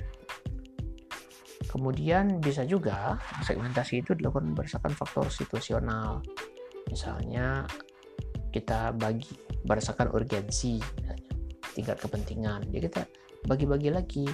[1.68, 6.24] Kemudian bisa juga segmentasi itu dilakukan berdasarkan faktor situasional.
[6.88, 7.68] Misalnya
[8.48, 9.28] kita bagi
[9.62, 10.80] berdasarkan urgensi,
[11.76, 12.66] tingkat kepentingan.
[12.72, 13.02] Jadi kita
[13.46, 14.26] bagi-bagi lagi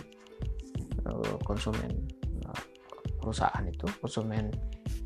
[1.04, 1.90] eh, konsumen
[2.40, 2.62] eh,
[3.18, 4.48] perusahaan itu, konsumen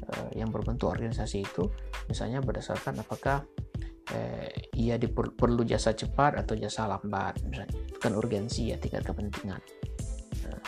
[0.07, 1.67] eh, yang berbentuk organisasi itu,
[2.07, 3.43] misalnya berdasarkan apakah
[4.73, 9.59] ia diper, perlu jasa cepat atau jasa lambat misalnya bukan urgensi ya tingkat kepentingan.
[10.47, 10.63] Eh,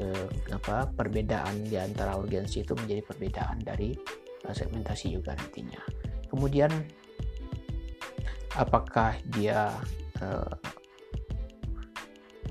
[0.00, 3.92] eh, apa perbedaan di antara urgensi itu menjadi perbedaan dari
[4.48, 5.80] eh, segmentasi juga nantinya.
[6.32, 6.72] Kemudian
[8.56, 9.76] apakah dia
[10.24, 10.52] eh,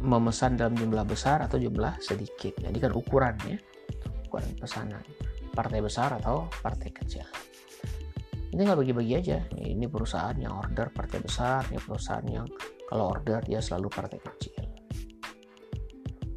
[0.06, 2.62] memesan dalam jumlah besar atau jumlah sedikit?
[2.62, 3.58] Jadi kan ukurannya
[4.30, 5.01] ukuran pesanan.
[5.56, 7.25] Partai besar atau partai kecil.
[8.54, 9.39] Ini nggak bagi-bagi aja.
[9.58, 12.47] Ini perusahaan yang order partai besar ini perusahaan yang
[12.86, 14.62] kalau order dia selalu partai kecil.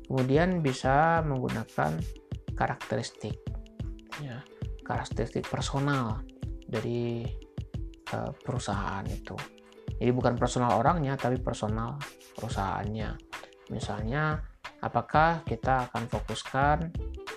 [0.08, 2.00] Kemudian bisa menggunakan
[2.56, 3.36] karakteristik.
[4.24, 4.40] Ya.
[4.80, 6.24] Karakteristik personal
[6.64, 7.28] dari
[8.16, 9.36] uh, perusahaan itu.
[9.98, 12.00] Jadi bukan personal orangnya tapi personal
[12.32, 13.10] perusahaannya.
[13.68, 14.40] Misalnya
[14.80, 16.78] apakah kita akan fokuskan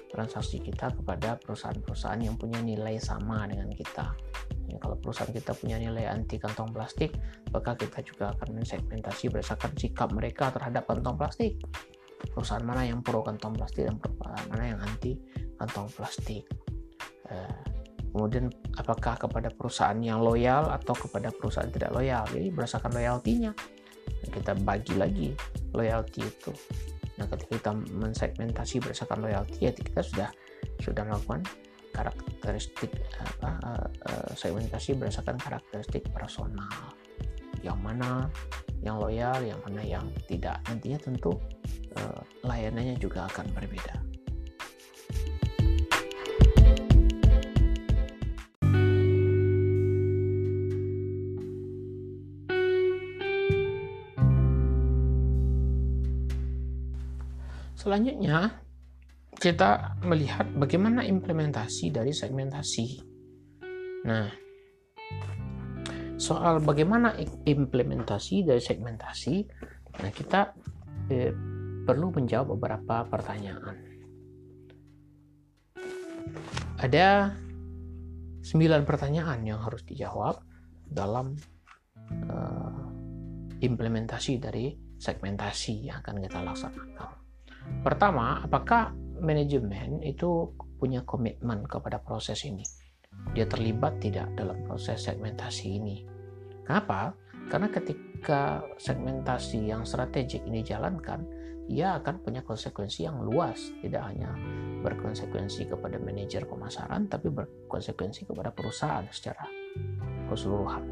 [0.07, 4.30] transaksi kita kepada perusahaan-perusahaan yang punya nilai sama dengan kita
[4.77, 7.11] kalau perusahaan kita punya nilai anti kantong plastik,
[7.51, 11.57] maka kita juga akan mensegmentasi berdasarkan sikap mereka terhadap kantong plastik.
[12.21, 15.17] Perusahaan mana yang pro kantong plastik dan perusahaan mana yang anti
[15.57, 16.45] kantong plastik.
[17.27, 17.61] Eh,
[18.13, 22.23] kemudian apakah kepada perusahaan yang loyal atau kepada perusahaan tidak loyal.
[22.29, 23.51] Jadi berdasarkan loyaltinya
[24.29, 25.27] kita bagi lagi
[25.73, 26.53] loyalty itu.
[27.17, 30.29] Nah, ketika kita mensegmentasi berdasarkan loyalty, ya kita sudah
[30.81, 31.41] sudah melakukan
[31.91, 33.51] karakteristik apa,
[34.07, 36.67] uh, segmentasi berdasarkan karakteristik personal.
[37.61, 38.25] Yang mana
[38.81, 40.57] yang loyal yang mana yang tidak.
[40.65, 41.37] Nantinya tentu
[41.99, 44.11] uh, layanannya juga akan berbeda.
[57.81, 58.61] Selanjutnya
[59.41, 62.87] kita melihat bagaimana implementasi dari segmentasi.
[64.05, 64.29] Nah,
[66.21, 67.17] soal bagaimana
[67.49, 69.35] implementasi dari segmentasi,
[69.97, 70.53] nah kita
[71.09, 71.33] eh,
[71.81, 73.81] perlu menjawab beberapa pertanyaan.
[76.77, 77.33] Ada
[78.45, 80.37] sembilan pertanyaan yang harus dijawab
[80.81, 81.37] dalam
[82.25, 82.85] uh,
[83.61, 87.09] implementasi dari segmentasi yang akan kita laksanakan.
[87.85, 88.89] Pertama, apakah
[89.21, 92.65] manajemen itu punya komitmen kepada proses ini?
[93.37, 96.03] Dia terlibat tidak dalam proses segmentasi ini?
[96.65, 97.13] Kenapa?
[97.47, 101.23] Karena ketika segmentasi yang strategik ini jalankan,
[101.69, 104.33] ia akan punya konsekuensi yang luas, tidak hanya
[104.81, 109.45] berkonsekuensi kepada manajer pemasaran, tapi berkonsekuensi kepada perusahaan secara
[110.27, 110.83] keseluruhan.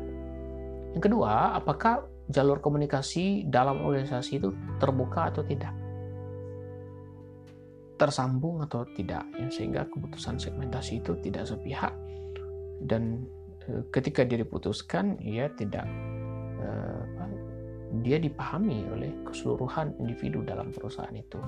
[0.94, 5.89] Yang kedua, apakah jalur komunikasi dalam organisasi itu terbuka atau tidak?
[8.00, 11.92] Tersambung atau tidak, ya, sehingga keputusan segmentasi itu tidak sepihak
[12.80, 13.28] dan
[13.68, 15.84] e, ketika dia diputuskan, ia tidak
[16.64, 17.04] uh,
[18.00, 21.42] dia dipahami oleh keseluruhan individu dalam perusahaan itu.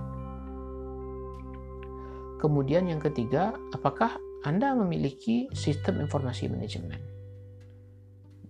[2.41, 6.97] Kemudian yang ketiga, apakah Anda memiliki sistem informasi manajemen?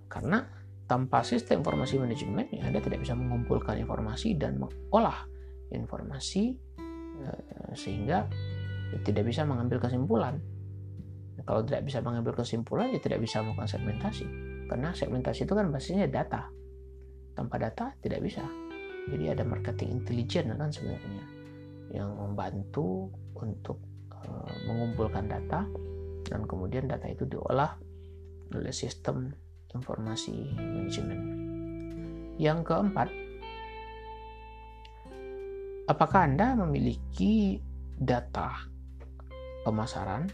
[0.08, 0.48] Karena
[0.88, 5.28] tanpa sistem informasi manajemen, Anda tidak bisa mengumpulkan informasi dan mengolah
[5.76, 6.56] informasi
[7.24, 8.26] eh, sehingga
[9.08, 10.42] tidak bisa mengambil kesimpulan.
[11.42, 14.26] Kalau tidak bisa mengambil kesimpulan, ya tidak bisa melakukan segmentasi.
[14.70, 16.52] Karena segmentasi itu kan basisnya data
[17.36, 18.44] tanpa data tidak bisa
[19.10, 21.26] jadi ada marketing intelijen kan sebenarnya
[21.92, 23.82] yang membantu untuk
[24.14, 25.66] uh, mengumpulkan data
[26.28, 27.76] dan kemudian data itu diolah
[28.54, 29.34] oleh sistem
[29.74, 31.20] informasi manajemen
[32.38, 33.10] yang keempat
[35.90, 37.62] apakah anda memiliki
[38.02, 38.66] data
[39.62, 40.26] pemasaran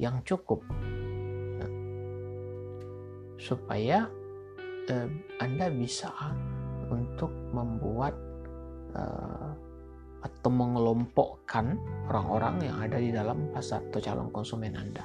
[0.00, 0.64] yang cukup
[1.60, 1.72] nah,
[3.36, 4.08] supaya
[4.88, 6.10] eh, Anda bisa
[6.90, 8.14] untuk membuat
[8.96, 9.52] eh,
[10.24, 11.76] atau mengelompokkan
[12.08, 15.04] orang-orang yang ada di dalam pasar atau calon konsumen Anda.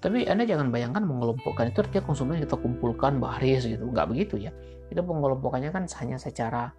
[0.00, 3.84] Tapi Anda jangan bayangkan mengelompokkan itu artinya konsumen kita kumpulkan baris gitu.
[3.84, 4.56] Nggak begitu ya.
[4.88, 6.72] Itu pengelompokannya kan hanya secara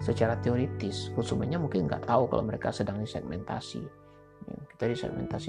[0.00, 1.12] secara teoritis.
[1.12, 3.84] Konsumennya mungkin nggak tahu kalau mereka sedang disegmentasi.
[4.48, 5.48] Ya, kita disegmentasi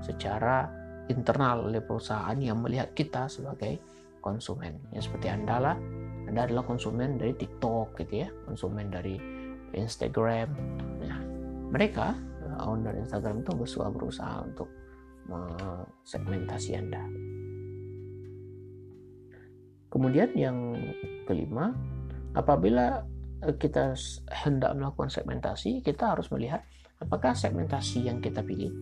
[0.00, 0.72] secara,
[1.12, 3.76] internal oleh perusahaan yang melihat kita sebagai
[4.24, 4.80] konsumen.
[4.88, 5.76] Ya seperti anda lah.
[6.24, 8.28] Anda adalah konsumen dari TikTok gitu ya.
[8.48, 9.20] Konsumen dari
[9.76, 10.48] Instagram.
[11.04, 11.20] Nah
[11.68, 12.16] mereka
[12.48, 14.68] uh, owner Instagram itu berusaha berusaha untuk
[16.04, 17.00] segmentasi anda.
[19.88, 20.76] Kemudian yang
[21.24, 21.72] kelima
[22.36, 23.04] apabila
[23.60, 23.92] kita
[24.44, 26.64] hendak melakukan segmentasi kita harus melihat
[27.00, 28.72] apakah segmentasi yang kita pilih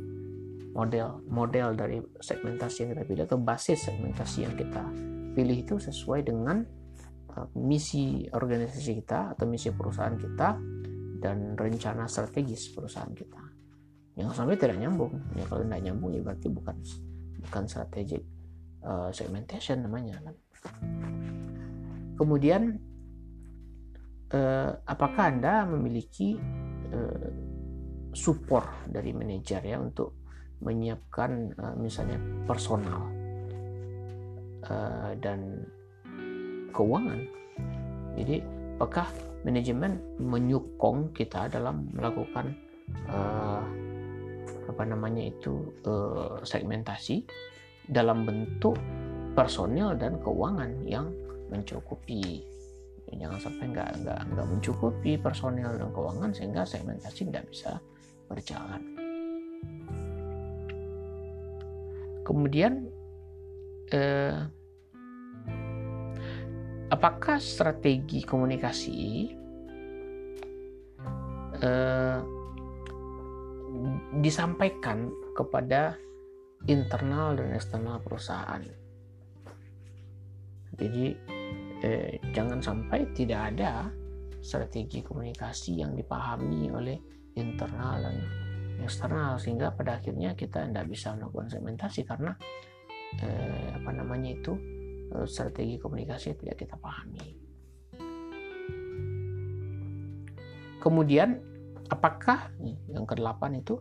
[0.72, 4.83] model model dari segmentasi yang kita pilih atau basis segmentasi yang kita
[5.33, 6.64] pilih itu sesuai dengan
[7.37, 10.48] uh, misi organisasi kita atau misi perusahaan kita
[11.22, 13.40] dan rencana strategis perusahaan kita.
[14.18, 15.16] Yang sampai tidak nyambung.
[15.38, 16.77] Ya kalau tidak nyambung ya berarti bukan
[17.48, 18.22] bukan strategic
[18.85, 20.37] uh, segmentation namanya kan.
[22.20, 22.77] Kemudian
[24.33, 26.37] uh, apakah Anda memiliki
[26.92, 27.29] uh,
[28.12, 30.21] support dari manajer ya untuk
[30.62, 33.03] menyiapkan uh, misalnya personal
[34.68, 35.64] uh, dan
[36.73, 37.21] keuangan.
[38.16, 38.37] Jadi,
[38.77, 39.09] apakah
[39.42, 42.55] manajemen menyokong kita dalam melakukan
[43.09, 43.64] uh,
[44.68, 47.27] apa namanya itu uh, segmentasi
[47.90, 48.79] dalam bentuk
[49.35, 51.11] personil dan keuangan yang
[51.51, 52.52] mencukupi.
[53.12, 57.77] Jangan sampai nggak nggak nggak mencukupi personil dan keuangan sehingga segmentasi tidak bisa
[58.27, 58.83] berjalan.
[62.22, 62.88] Kemudian
[63.92, 64.37] eh,
[66.88, 69.00] apakah strategi komunikasi
[71.60, 72.19] eh,
[74.21, 75.96] disampaikan kepada
[76.71, 78.63] internal dan eksternal perusahaan.
[80.79, 81.17] Jadi
[81.83, 83.91] eh, jangan sampai tidak ada
[84.43, 86.99] strategi komunikasi yang dipahami oleh
[87.39, 88.17] internal dan
[88.83, 92.35] eksternal sehingga pada akhirnya kita tidak bisa melakukan segmentasi karena
[93.23, 94.53] eh, apa namanya itu
[95.15, 97.39] eh, strategi komunikasi tidak kita pahami.
[100.83, 101.39] Kemudian
[101.95, 102.51] apakah
[102.91, 103.79] yang kedelapan itu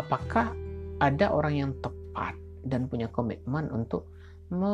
[0.00, 0.56] apakah
[0.96, 2.32] ada orang yang tepat
[2.64, 4.08] dan punya komitmen untuk
[4.48, 4.72] me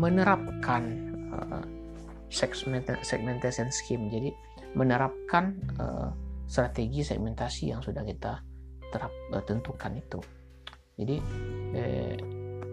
[0.00, 1.64] menerapkan uh,
[3.02, 4.32] segmentation scheme jadi
[4.72, 6.08] menerapkan uh,
[6.48, 8.40] strategi segmentasi yang sudah kita
[8.92, 10.20] terap, uh, tentukan itu.
[10.92, 11.16] Jadi
[11.72, 12.16] eh,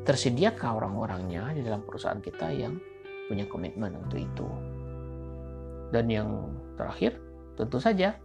[0.04, 2.76] tersediakah orang-orangnya di dalam perusahaan kita yang
[3.32, 4.48] punya komitmen untuk itu.
[5.90, 6.30] Dan yang
[6.76, 7.16] terakhir,
[7.56, 8.20] tentu saja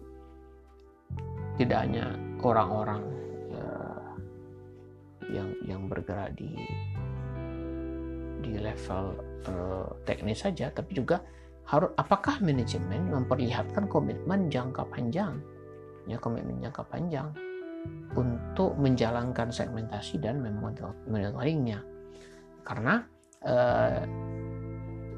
[1.55, 3.15] tidak hanya orang-orang
[5.31, 6.53] yang yang bergerak di
[8.45, 11.23] di level uh, teknis saja, tapi juga
[11.65, 15.41] harus apakah manajemen memperlihatkan komitmen jangka panjang,
[16.05, 17.33] ya komitmen jangka panjang
[18.17, 20.45] untuk menjalankan segmentasi dan
[21.09, 21.81] monitoringnya,
[22.65, 23.05] karena
[23.45, 24.05] uh,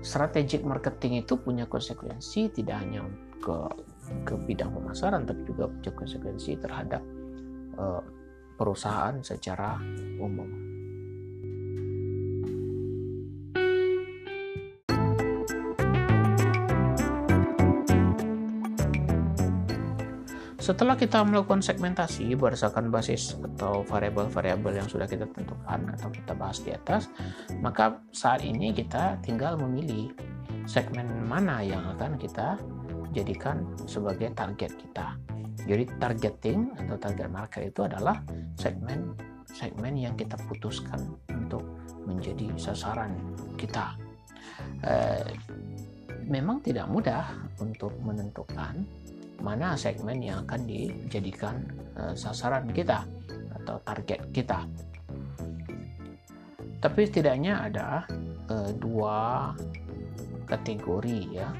[0.03, 3.03] strategic marketing itu punya konsekuensi tidak hanya
[3.43, 3.57] ke
[4.22, 7.03] ke bidang pemasaran tapi juga punya konsekuensi terhadap
[7.74, 8.03] uh,
[8.55, 9.83] perusahaan secara
[10.22, 10.76] umum.
[20.67, 26.59] Setelah kita melakukan segmentasi berdasarkan basis atau variabel-variabel yang sudah kita tentukan atau kita bahas
[26.59, 27.07] di atas,
[27.62, 30.11] maka saat ini kita tinggal memilih
[30.67, 32.59] segmen mana yang akan kita
[33.14, 35.14] jadikan sebagai target kita.
[35.71, 38.19] Jadi targeting atau target market itu adalah
[38.59, 39.14] segmen
[39.47, 41.62] segmen yang kita putuskan untuk
[42.11, 43.14] menjadi sasaran
[43.55, 43.95] kita.
[44.83, 45.31] Eh,
[46.27, 48.83] memang tidak mudah untuk menentukan
[49.41, 51.64] mana segmen yang akan dijadikan
[51.97, 53.05] uh, sasaran kita
[53.62, 54.64] atau target kita.
[56.80, 58.05] Tapi setidaknya ada
[58.53, 59.51] uh, dua
[60.47, 61.51] kategori ya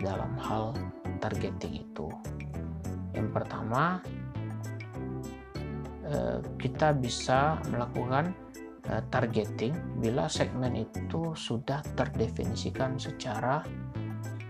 [0.00, 0.72] dalam hal
[1.20, 2.08] targeting itu.
[3.12, 4.00] Yang pertama
[6.08, 8.34] uh, kita bisa melakukan
[9.14, 9.70] targeting
[10.02, 13.62] bila segmen itu sudah terdefinisikan secara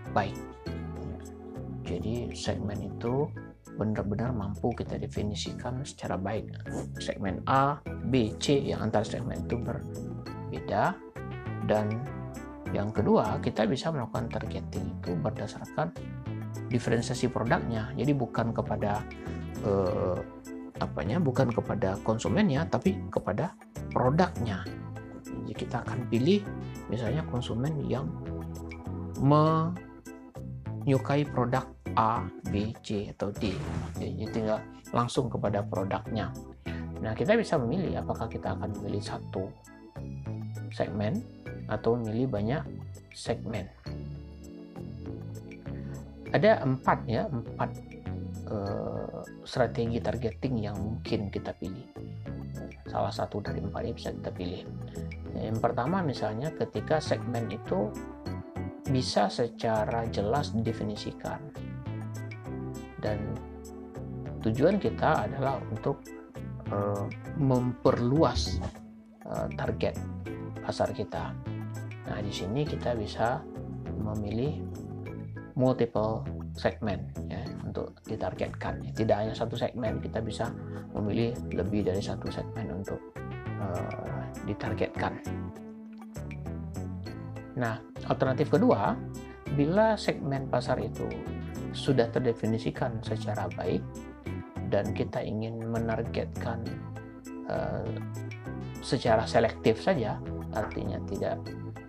[0.09, 0.52] baik
[1.83, 3.27] jadi segmen itu
[3.75, 6.51] benar-benar mampu kita definisikan secara baik.
[7.01, 10.95] Segmen A, B, C yang antara segmen itu berbeda.
[11.67, 11.99] Dan
[12.75, 15.91] yang kedua, kita bisa melakukan targeting itu berdasarkan
[16.69, 17.91] diferensiasi produknya.
[17.97, 19.01] Jadi bukan kepada
[19.65, 20.17] eh,
[20.81, 23.53] apanya, bukan kepada konsumennya, tapi kepada
[23.89, 24.63] produknya.
[25.23, 26.45] Jadi kita akan pilih
[26.89, 28.09] misalnya konsumen yang
[29.21, 33.53] menyukai produk A, B, C, atau D.
[33.97, 34.59] Jadi tinggal
[34.93, 36.33] langsung kepada produknya.
[37.03, 39.45] Nah, kita bisa memilih apakah kita akan memilih satu
[40.73, 41.21] segmen
[41.69, 42.63] atau memilih banyak
[43.13, 43.69] segmen.
[46.33, 47.69] Ada empat ya, empat
[48.49, 51.85] uh, strategi targeting yang mungkin kita pilih.
[52.89, 54.65] Salah satu dari empat ini bisa kita pilih.
[55.37, 57.93] Yang pertama misalnya ketika segmen itu
[58.89, 61.52] bisa secara jelas didefinisikan
[63.03, 63.19] dan
[64.39, 65.99] tujuan kita adalah untuk
[66.71, 68.63] uh, memperluas
[69.27, 69.99] uh, target
[70.63, 71.35] pasar kita.
[72.07, 73.43] Nah, di sini kita bisa
[73.99, 74.63] memilih
[75.59, 76.23] multiple
[76.55, 78.79] segmen ya untuk ditargetkan.
[78.95, 80.51] Tidak hanya satu segmen, kita bisa
[80.95, 82.99] memilih lebih dari satu segmen untuk
[83.59, 85.19] uh, ditargetkan.
[87.53, 87.77] Nah,
[88.09, 88.97] alternatif kedua,
[89.53, 91.05] bila segmen pasar itu
[91.73, 93.81] sudah terdefinisikan secara baik
[94.69, 96.61] dan kita ingin menargetkan
[97.49, 97.85] uh,
[98.81, 100.17] secara selektif saja
[100.53, 101.37] artinya tidak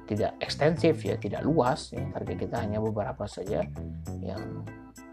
[0.05, 3.65] tidak ekstensif ya tidak luas ya target kita hanya beberapa saja
[4.21, 4.65] yang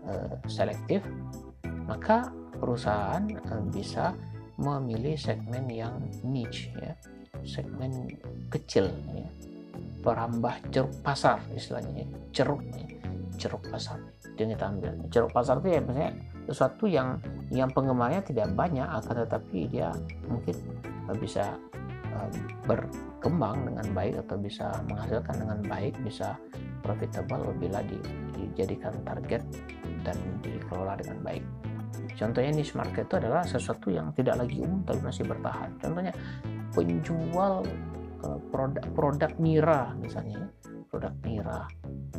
[0.08, 1.04] uh, selektif
[1.88, 4.16] maka perusahaan uh, bisa
[4.60, 5.96] memilih segmen yang
[6.28, 6.94] niche ya
[7.48, 8.20] segmen
[8.52, 9.28] kecil ya
[10.02, 12.86] perambah ceruk pasar istilahnya ceruk ya.
[13.38, 13.98] ceruk pasar.
[14.38, 16.14] Yang kita ambil ceruk pasar itu ya misalnya
[16.50, 17.22] sesuatu yang
[17.54, 19.94] yang penggemarnya tidak banyak akan tetapi dia
[20.26, 20.56] mungkin
[21.18, 21.58] bisa
[22.18, 22.34] um,
[22.66, 26.38] berkembang dengan baik atau bisa menghasilkan dengan baik bisa
[26.82, 27.98] profitable bila di,
[28.34, 29.42] dijadikan target
[30.02, 31.46] dan dikelola dengan baik.
[32.18, 35.70] Contohnya niche market itu adalah sesuatu yang tidak lagi umum tapi masih bertahan.
[35.78, 36.14] Contohnya
[36.72, 37.66] penjual
[38.26, 40.50] uh, produk produk nira misalnya
[40.92, 41.66] produk nira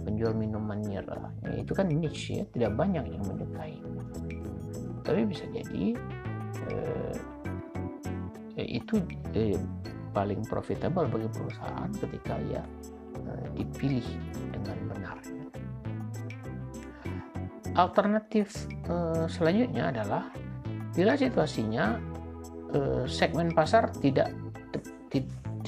[0.03, 1.31] penjual minuman nira.
[1.45, 3.77] Ya, itu kan niche ya tidak banyak yang menyukai.
[5.03, 5.93] Tapi bisa jadi
[6.73, 7.17] eh,
[8.57, 9.03] eh, itu
[9.37, 9.59] eh,
[10.17, 12.63] paling profitable bagi perusahaan ketika ya
[13.19, 14.07] eh, dipilih
[14.51, 15.17] dengan benar.
[17.77, 20.33] Alternatif eh, selanjutnya adalah
[20.97, 22.01] bila situasinya
[22.73, 24.33] eh, segmen pasar tidak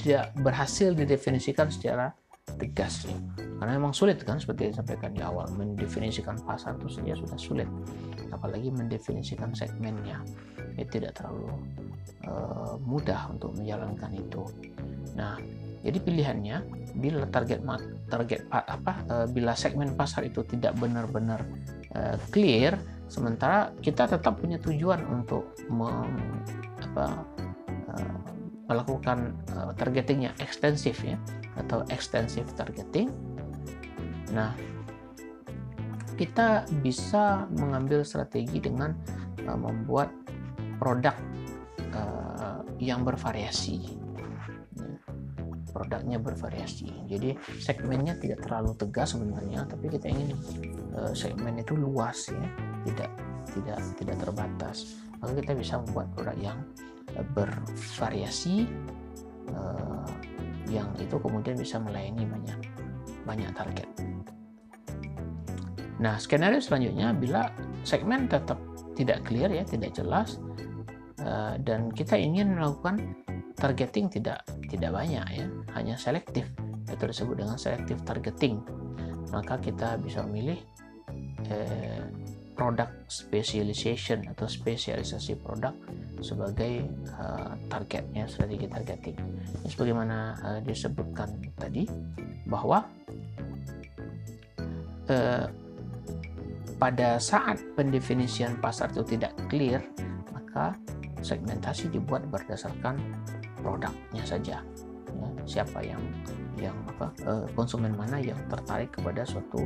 [0.05, 2.13] tidak berhasil didefinisikan secara
[2.61, 3.09] tegas.
[3.33, 7.69] Karena memang sulit kan seperti yang disampaikan di awal mendefinisikan pasar itu saja sudah sulit.
[8.29, 10.21] Apalagi mendefinisikan segmennya.
[10.77, 11.49] Ya tidak terlalu
[12.29, 14.45] uh, mudah untuk menjalankan itu.
[15.17, 15.41] Nah
[15.81, 16.57] jadi pilihannya
[17.01, 17.65] bila target
[18.09, 21.41] target apa uh, bila segmen pasar itu tidak benar-benar
[21.97, 22.77] uh, clear
[23.07, 26.41] sementara kita tetap punya tujuan untuk mem,
[26.81, 27.21] apa,
[27.93, 28.34] uh,
[28.65, 31.17] melakukan uh, targeting yang ekstensif ya
[31.57, 33.13] atau extensive targeting.
[34.33, 34.53] Nah
[36.15, 38.95] kita bisa mengambil strategi dengan
[39.45, 40.09] uh, membuat
[40.79, 41.15] produk
[41.93, 43.93] uh, yang bervariasi.
[44.75, 44.95] Ya,
[45.75, 46.87] produknya bervariasi.
[47.11, 50.33] Jadi segmennya tidak terlalu tegas sebenarnya tapi kita ingin
[50.95, 52.47] uh, segmen itu luas ya
[52.87, 53.11] tidak
[53.53, 54.97] tidak tidak terbatas.
[55.19, 56.57] Maka kita bisa membuat produk yang
[57.33, 58.67] bervariasi
[59.53, 60.07] uh,
[60.67, 62.59] yang itu kemudian bisa melayani banyak
[63.25, 63.89] banyak target
[65.95, 67.47] Nah, skenario selanjutnya bila
[67.87, 68.59] segmen tetap
[68.95, 70.43] tidak clear ya, tidak jelas
[71.23, 73.15] uh, dan kita ingin melakukan
[73.55, 75.47] targeting tidak tidak banyak ya,
[75.79, 76.51] hanya selektif.
[76.91, 78.59] Itu disebut dengan selective targeting.
[79.31, 80.59] Maka kita bisa memilih
[81.49, 82.03] eh,
[82.55, 85.75] product specialization atau spesialisasi produk
[86.23, 86.87] sebagai
[87.19, 89.17] uh, targetnya strategi targeting.
[89.61, 91.29] Ini sebagaimana uh, disebutkan
[91.59, 91.83] tadi
[92.47, 92.87] bahwa
[95.11, 95.45] uh,
[96.75, 99.79] pada saat pendefinisian pasar itu tidak clear,
[100.31, 100.75] maka
[101.23, 102.99] segmentasi dibuat berdasarkan
[103.63, 104.57] produknya saja.
[105.15, 106.03] Ya, siapa yang
[106.59, 109.63] yang apa eh, konsumen mana yang tertarik kepada suatu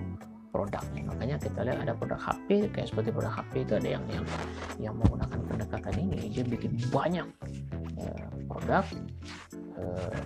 [0.50, 1.02] produknya.
[1.06, 4.26] Makanya kita lihat ada produk HP kayak seperti produk HP itu ada yang yang
[4.78, 6.20] yang menggunakan pendekatan ini.
[6.34, 7.28] Dia bikin banyak
[7.98, 8.86] eh, produk
[9.78, 10.20] eh,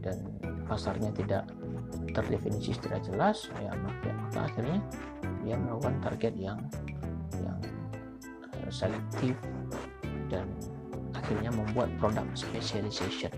[0.00, 0.16] dan
[0.64, 1.44] pasarnya tidak
[2.16, 3.48] terdefinisi secara jelas.
[3.60, 4.78] Ya maka, maka akhirnya
[5.44, 6.58] dia melakukan target yang
[7.40, 7.60] yang
[8.52, 9.34] uh, selektif
[10.28, 10.46] dan
[11.16, 13.32] akhirnya membuat produk specialization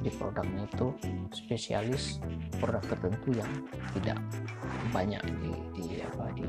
[0.00, 0.86] di produknya itu
[1.32, 2.18] spesialis
[2.56, 3.50] produk tertentu yang
[3.96, 4.18] tidak
[4.90, 6.48] banyak di, di apa di,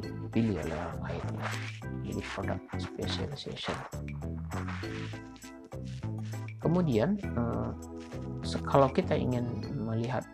[0.00, 1.24] dipilih oleh orang lain
[2.04, 3.76] jadi produk specialization
[6.60, 7.72] kemudian uh,
[8.66, 10.24] kalau kita ingin melihat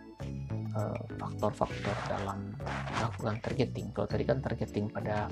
[0.77, 2.53] eh, faktor-faktor dalam
[2.97, 3.87] melakukan targeting.
[3.93, 5.29] Kalau tadi kan targeting pada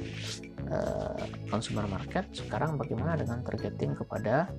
[0.69, 1.17] uh,
[1.49, 4.49] consumer market, sekarang bagaimana dengan targeting kepada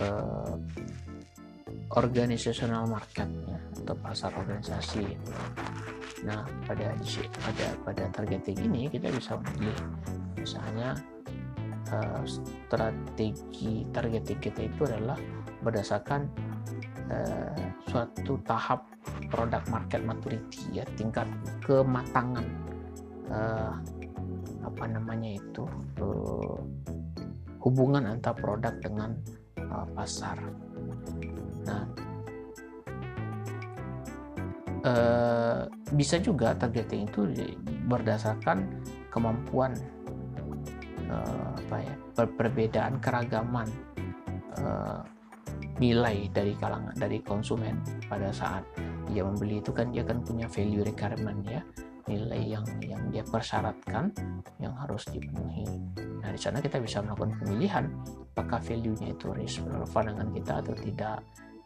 [0.00, 0.56] uh,
[1.94, 5.04] organizational market ya, atau pasar organisasi.
[6.24, 6.96] Nah, pada
[7.44, 9.78] pada pada targeting ini kita bisa memilih
[10.40, 10.96] misalnya
[11.92, 15.16] uh, strategi targeting kita itu adalah
[15.60, 16.28] berdasarkan
[17.12, 17.56] uh,
[17.88, 18.88] suatu tahap
[19.28, 21.28] produk market maturity ya tingkat
[21.64, 22.44] kematangan
[23.28, 23.76] uh,
[24.64, 25.64] apa namanya itu
[26.00, 26.58] uh,
[27.64, 29.16] hubungan antara produk dengan
[29.60, 30.36] uh, pasar.
[31.64, 31.82] Nah,
[34.84, 35.60] uh,
[35.96, 37.20] bisa juga targeting itu
[37.88, 38.68] berdasarkan
[39.08, 39.72] kemampuan
[41.08, 43.68] uh, apa ya perbedaan keragaman
[44.60, 45.00] uh,
[45.78, 48.62] nilai dari kalangan dari konsumen pada saat
[49.10, 51.60] dia membeli itu kan dia kan punya value requirement ya
[52.04, 54.12] nilai yang yang dia persyaratkan
[54.60, 55.64] yang harus dipenuhi.
[56.20, 57.88] Nah di sana kita bisa melakukan pemilihan
[58.36, 61.18] apakah value-nya itu relevan dengan kita atau tidak,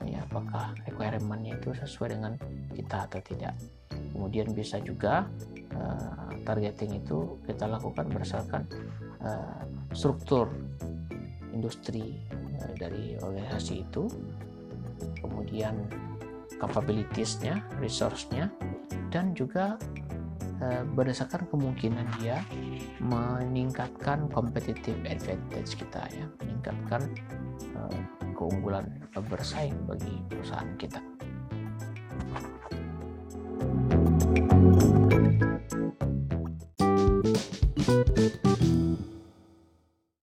[0.07, 2.35] ya apakah requirement-nya itu sesuai dengan
[2.75, 3.55] kita atau tidak.
[4.15, 5.27] Kemudian bisa juga
[5.75, 8.63] uh, targeting itu kita lakukan berdasarkan
[9.23, 10.51] uh, struktur
[11.51, 12.29] industri
[12.59, 14.11] Eh, dari organisasi itu
[15.23, 15.87] kemudian
[16.59, 18.51] capabilitiesnya resource-nya
[19.15, 19.79] dan juga
[20.99, 22.43] berdasarkan kemungkinan dia
[22.99, 27.07] meningkatkan competitive advantage kita ya meningkatkan
[28.39, 28.87] keunggulan
[29.19, 31.03] bersaing bagi perusahaan kita.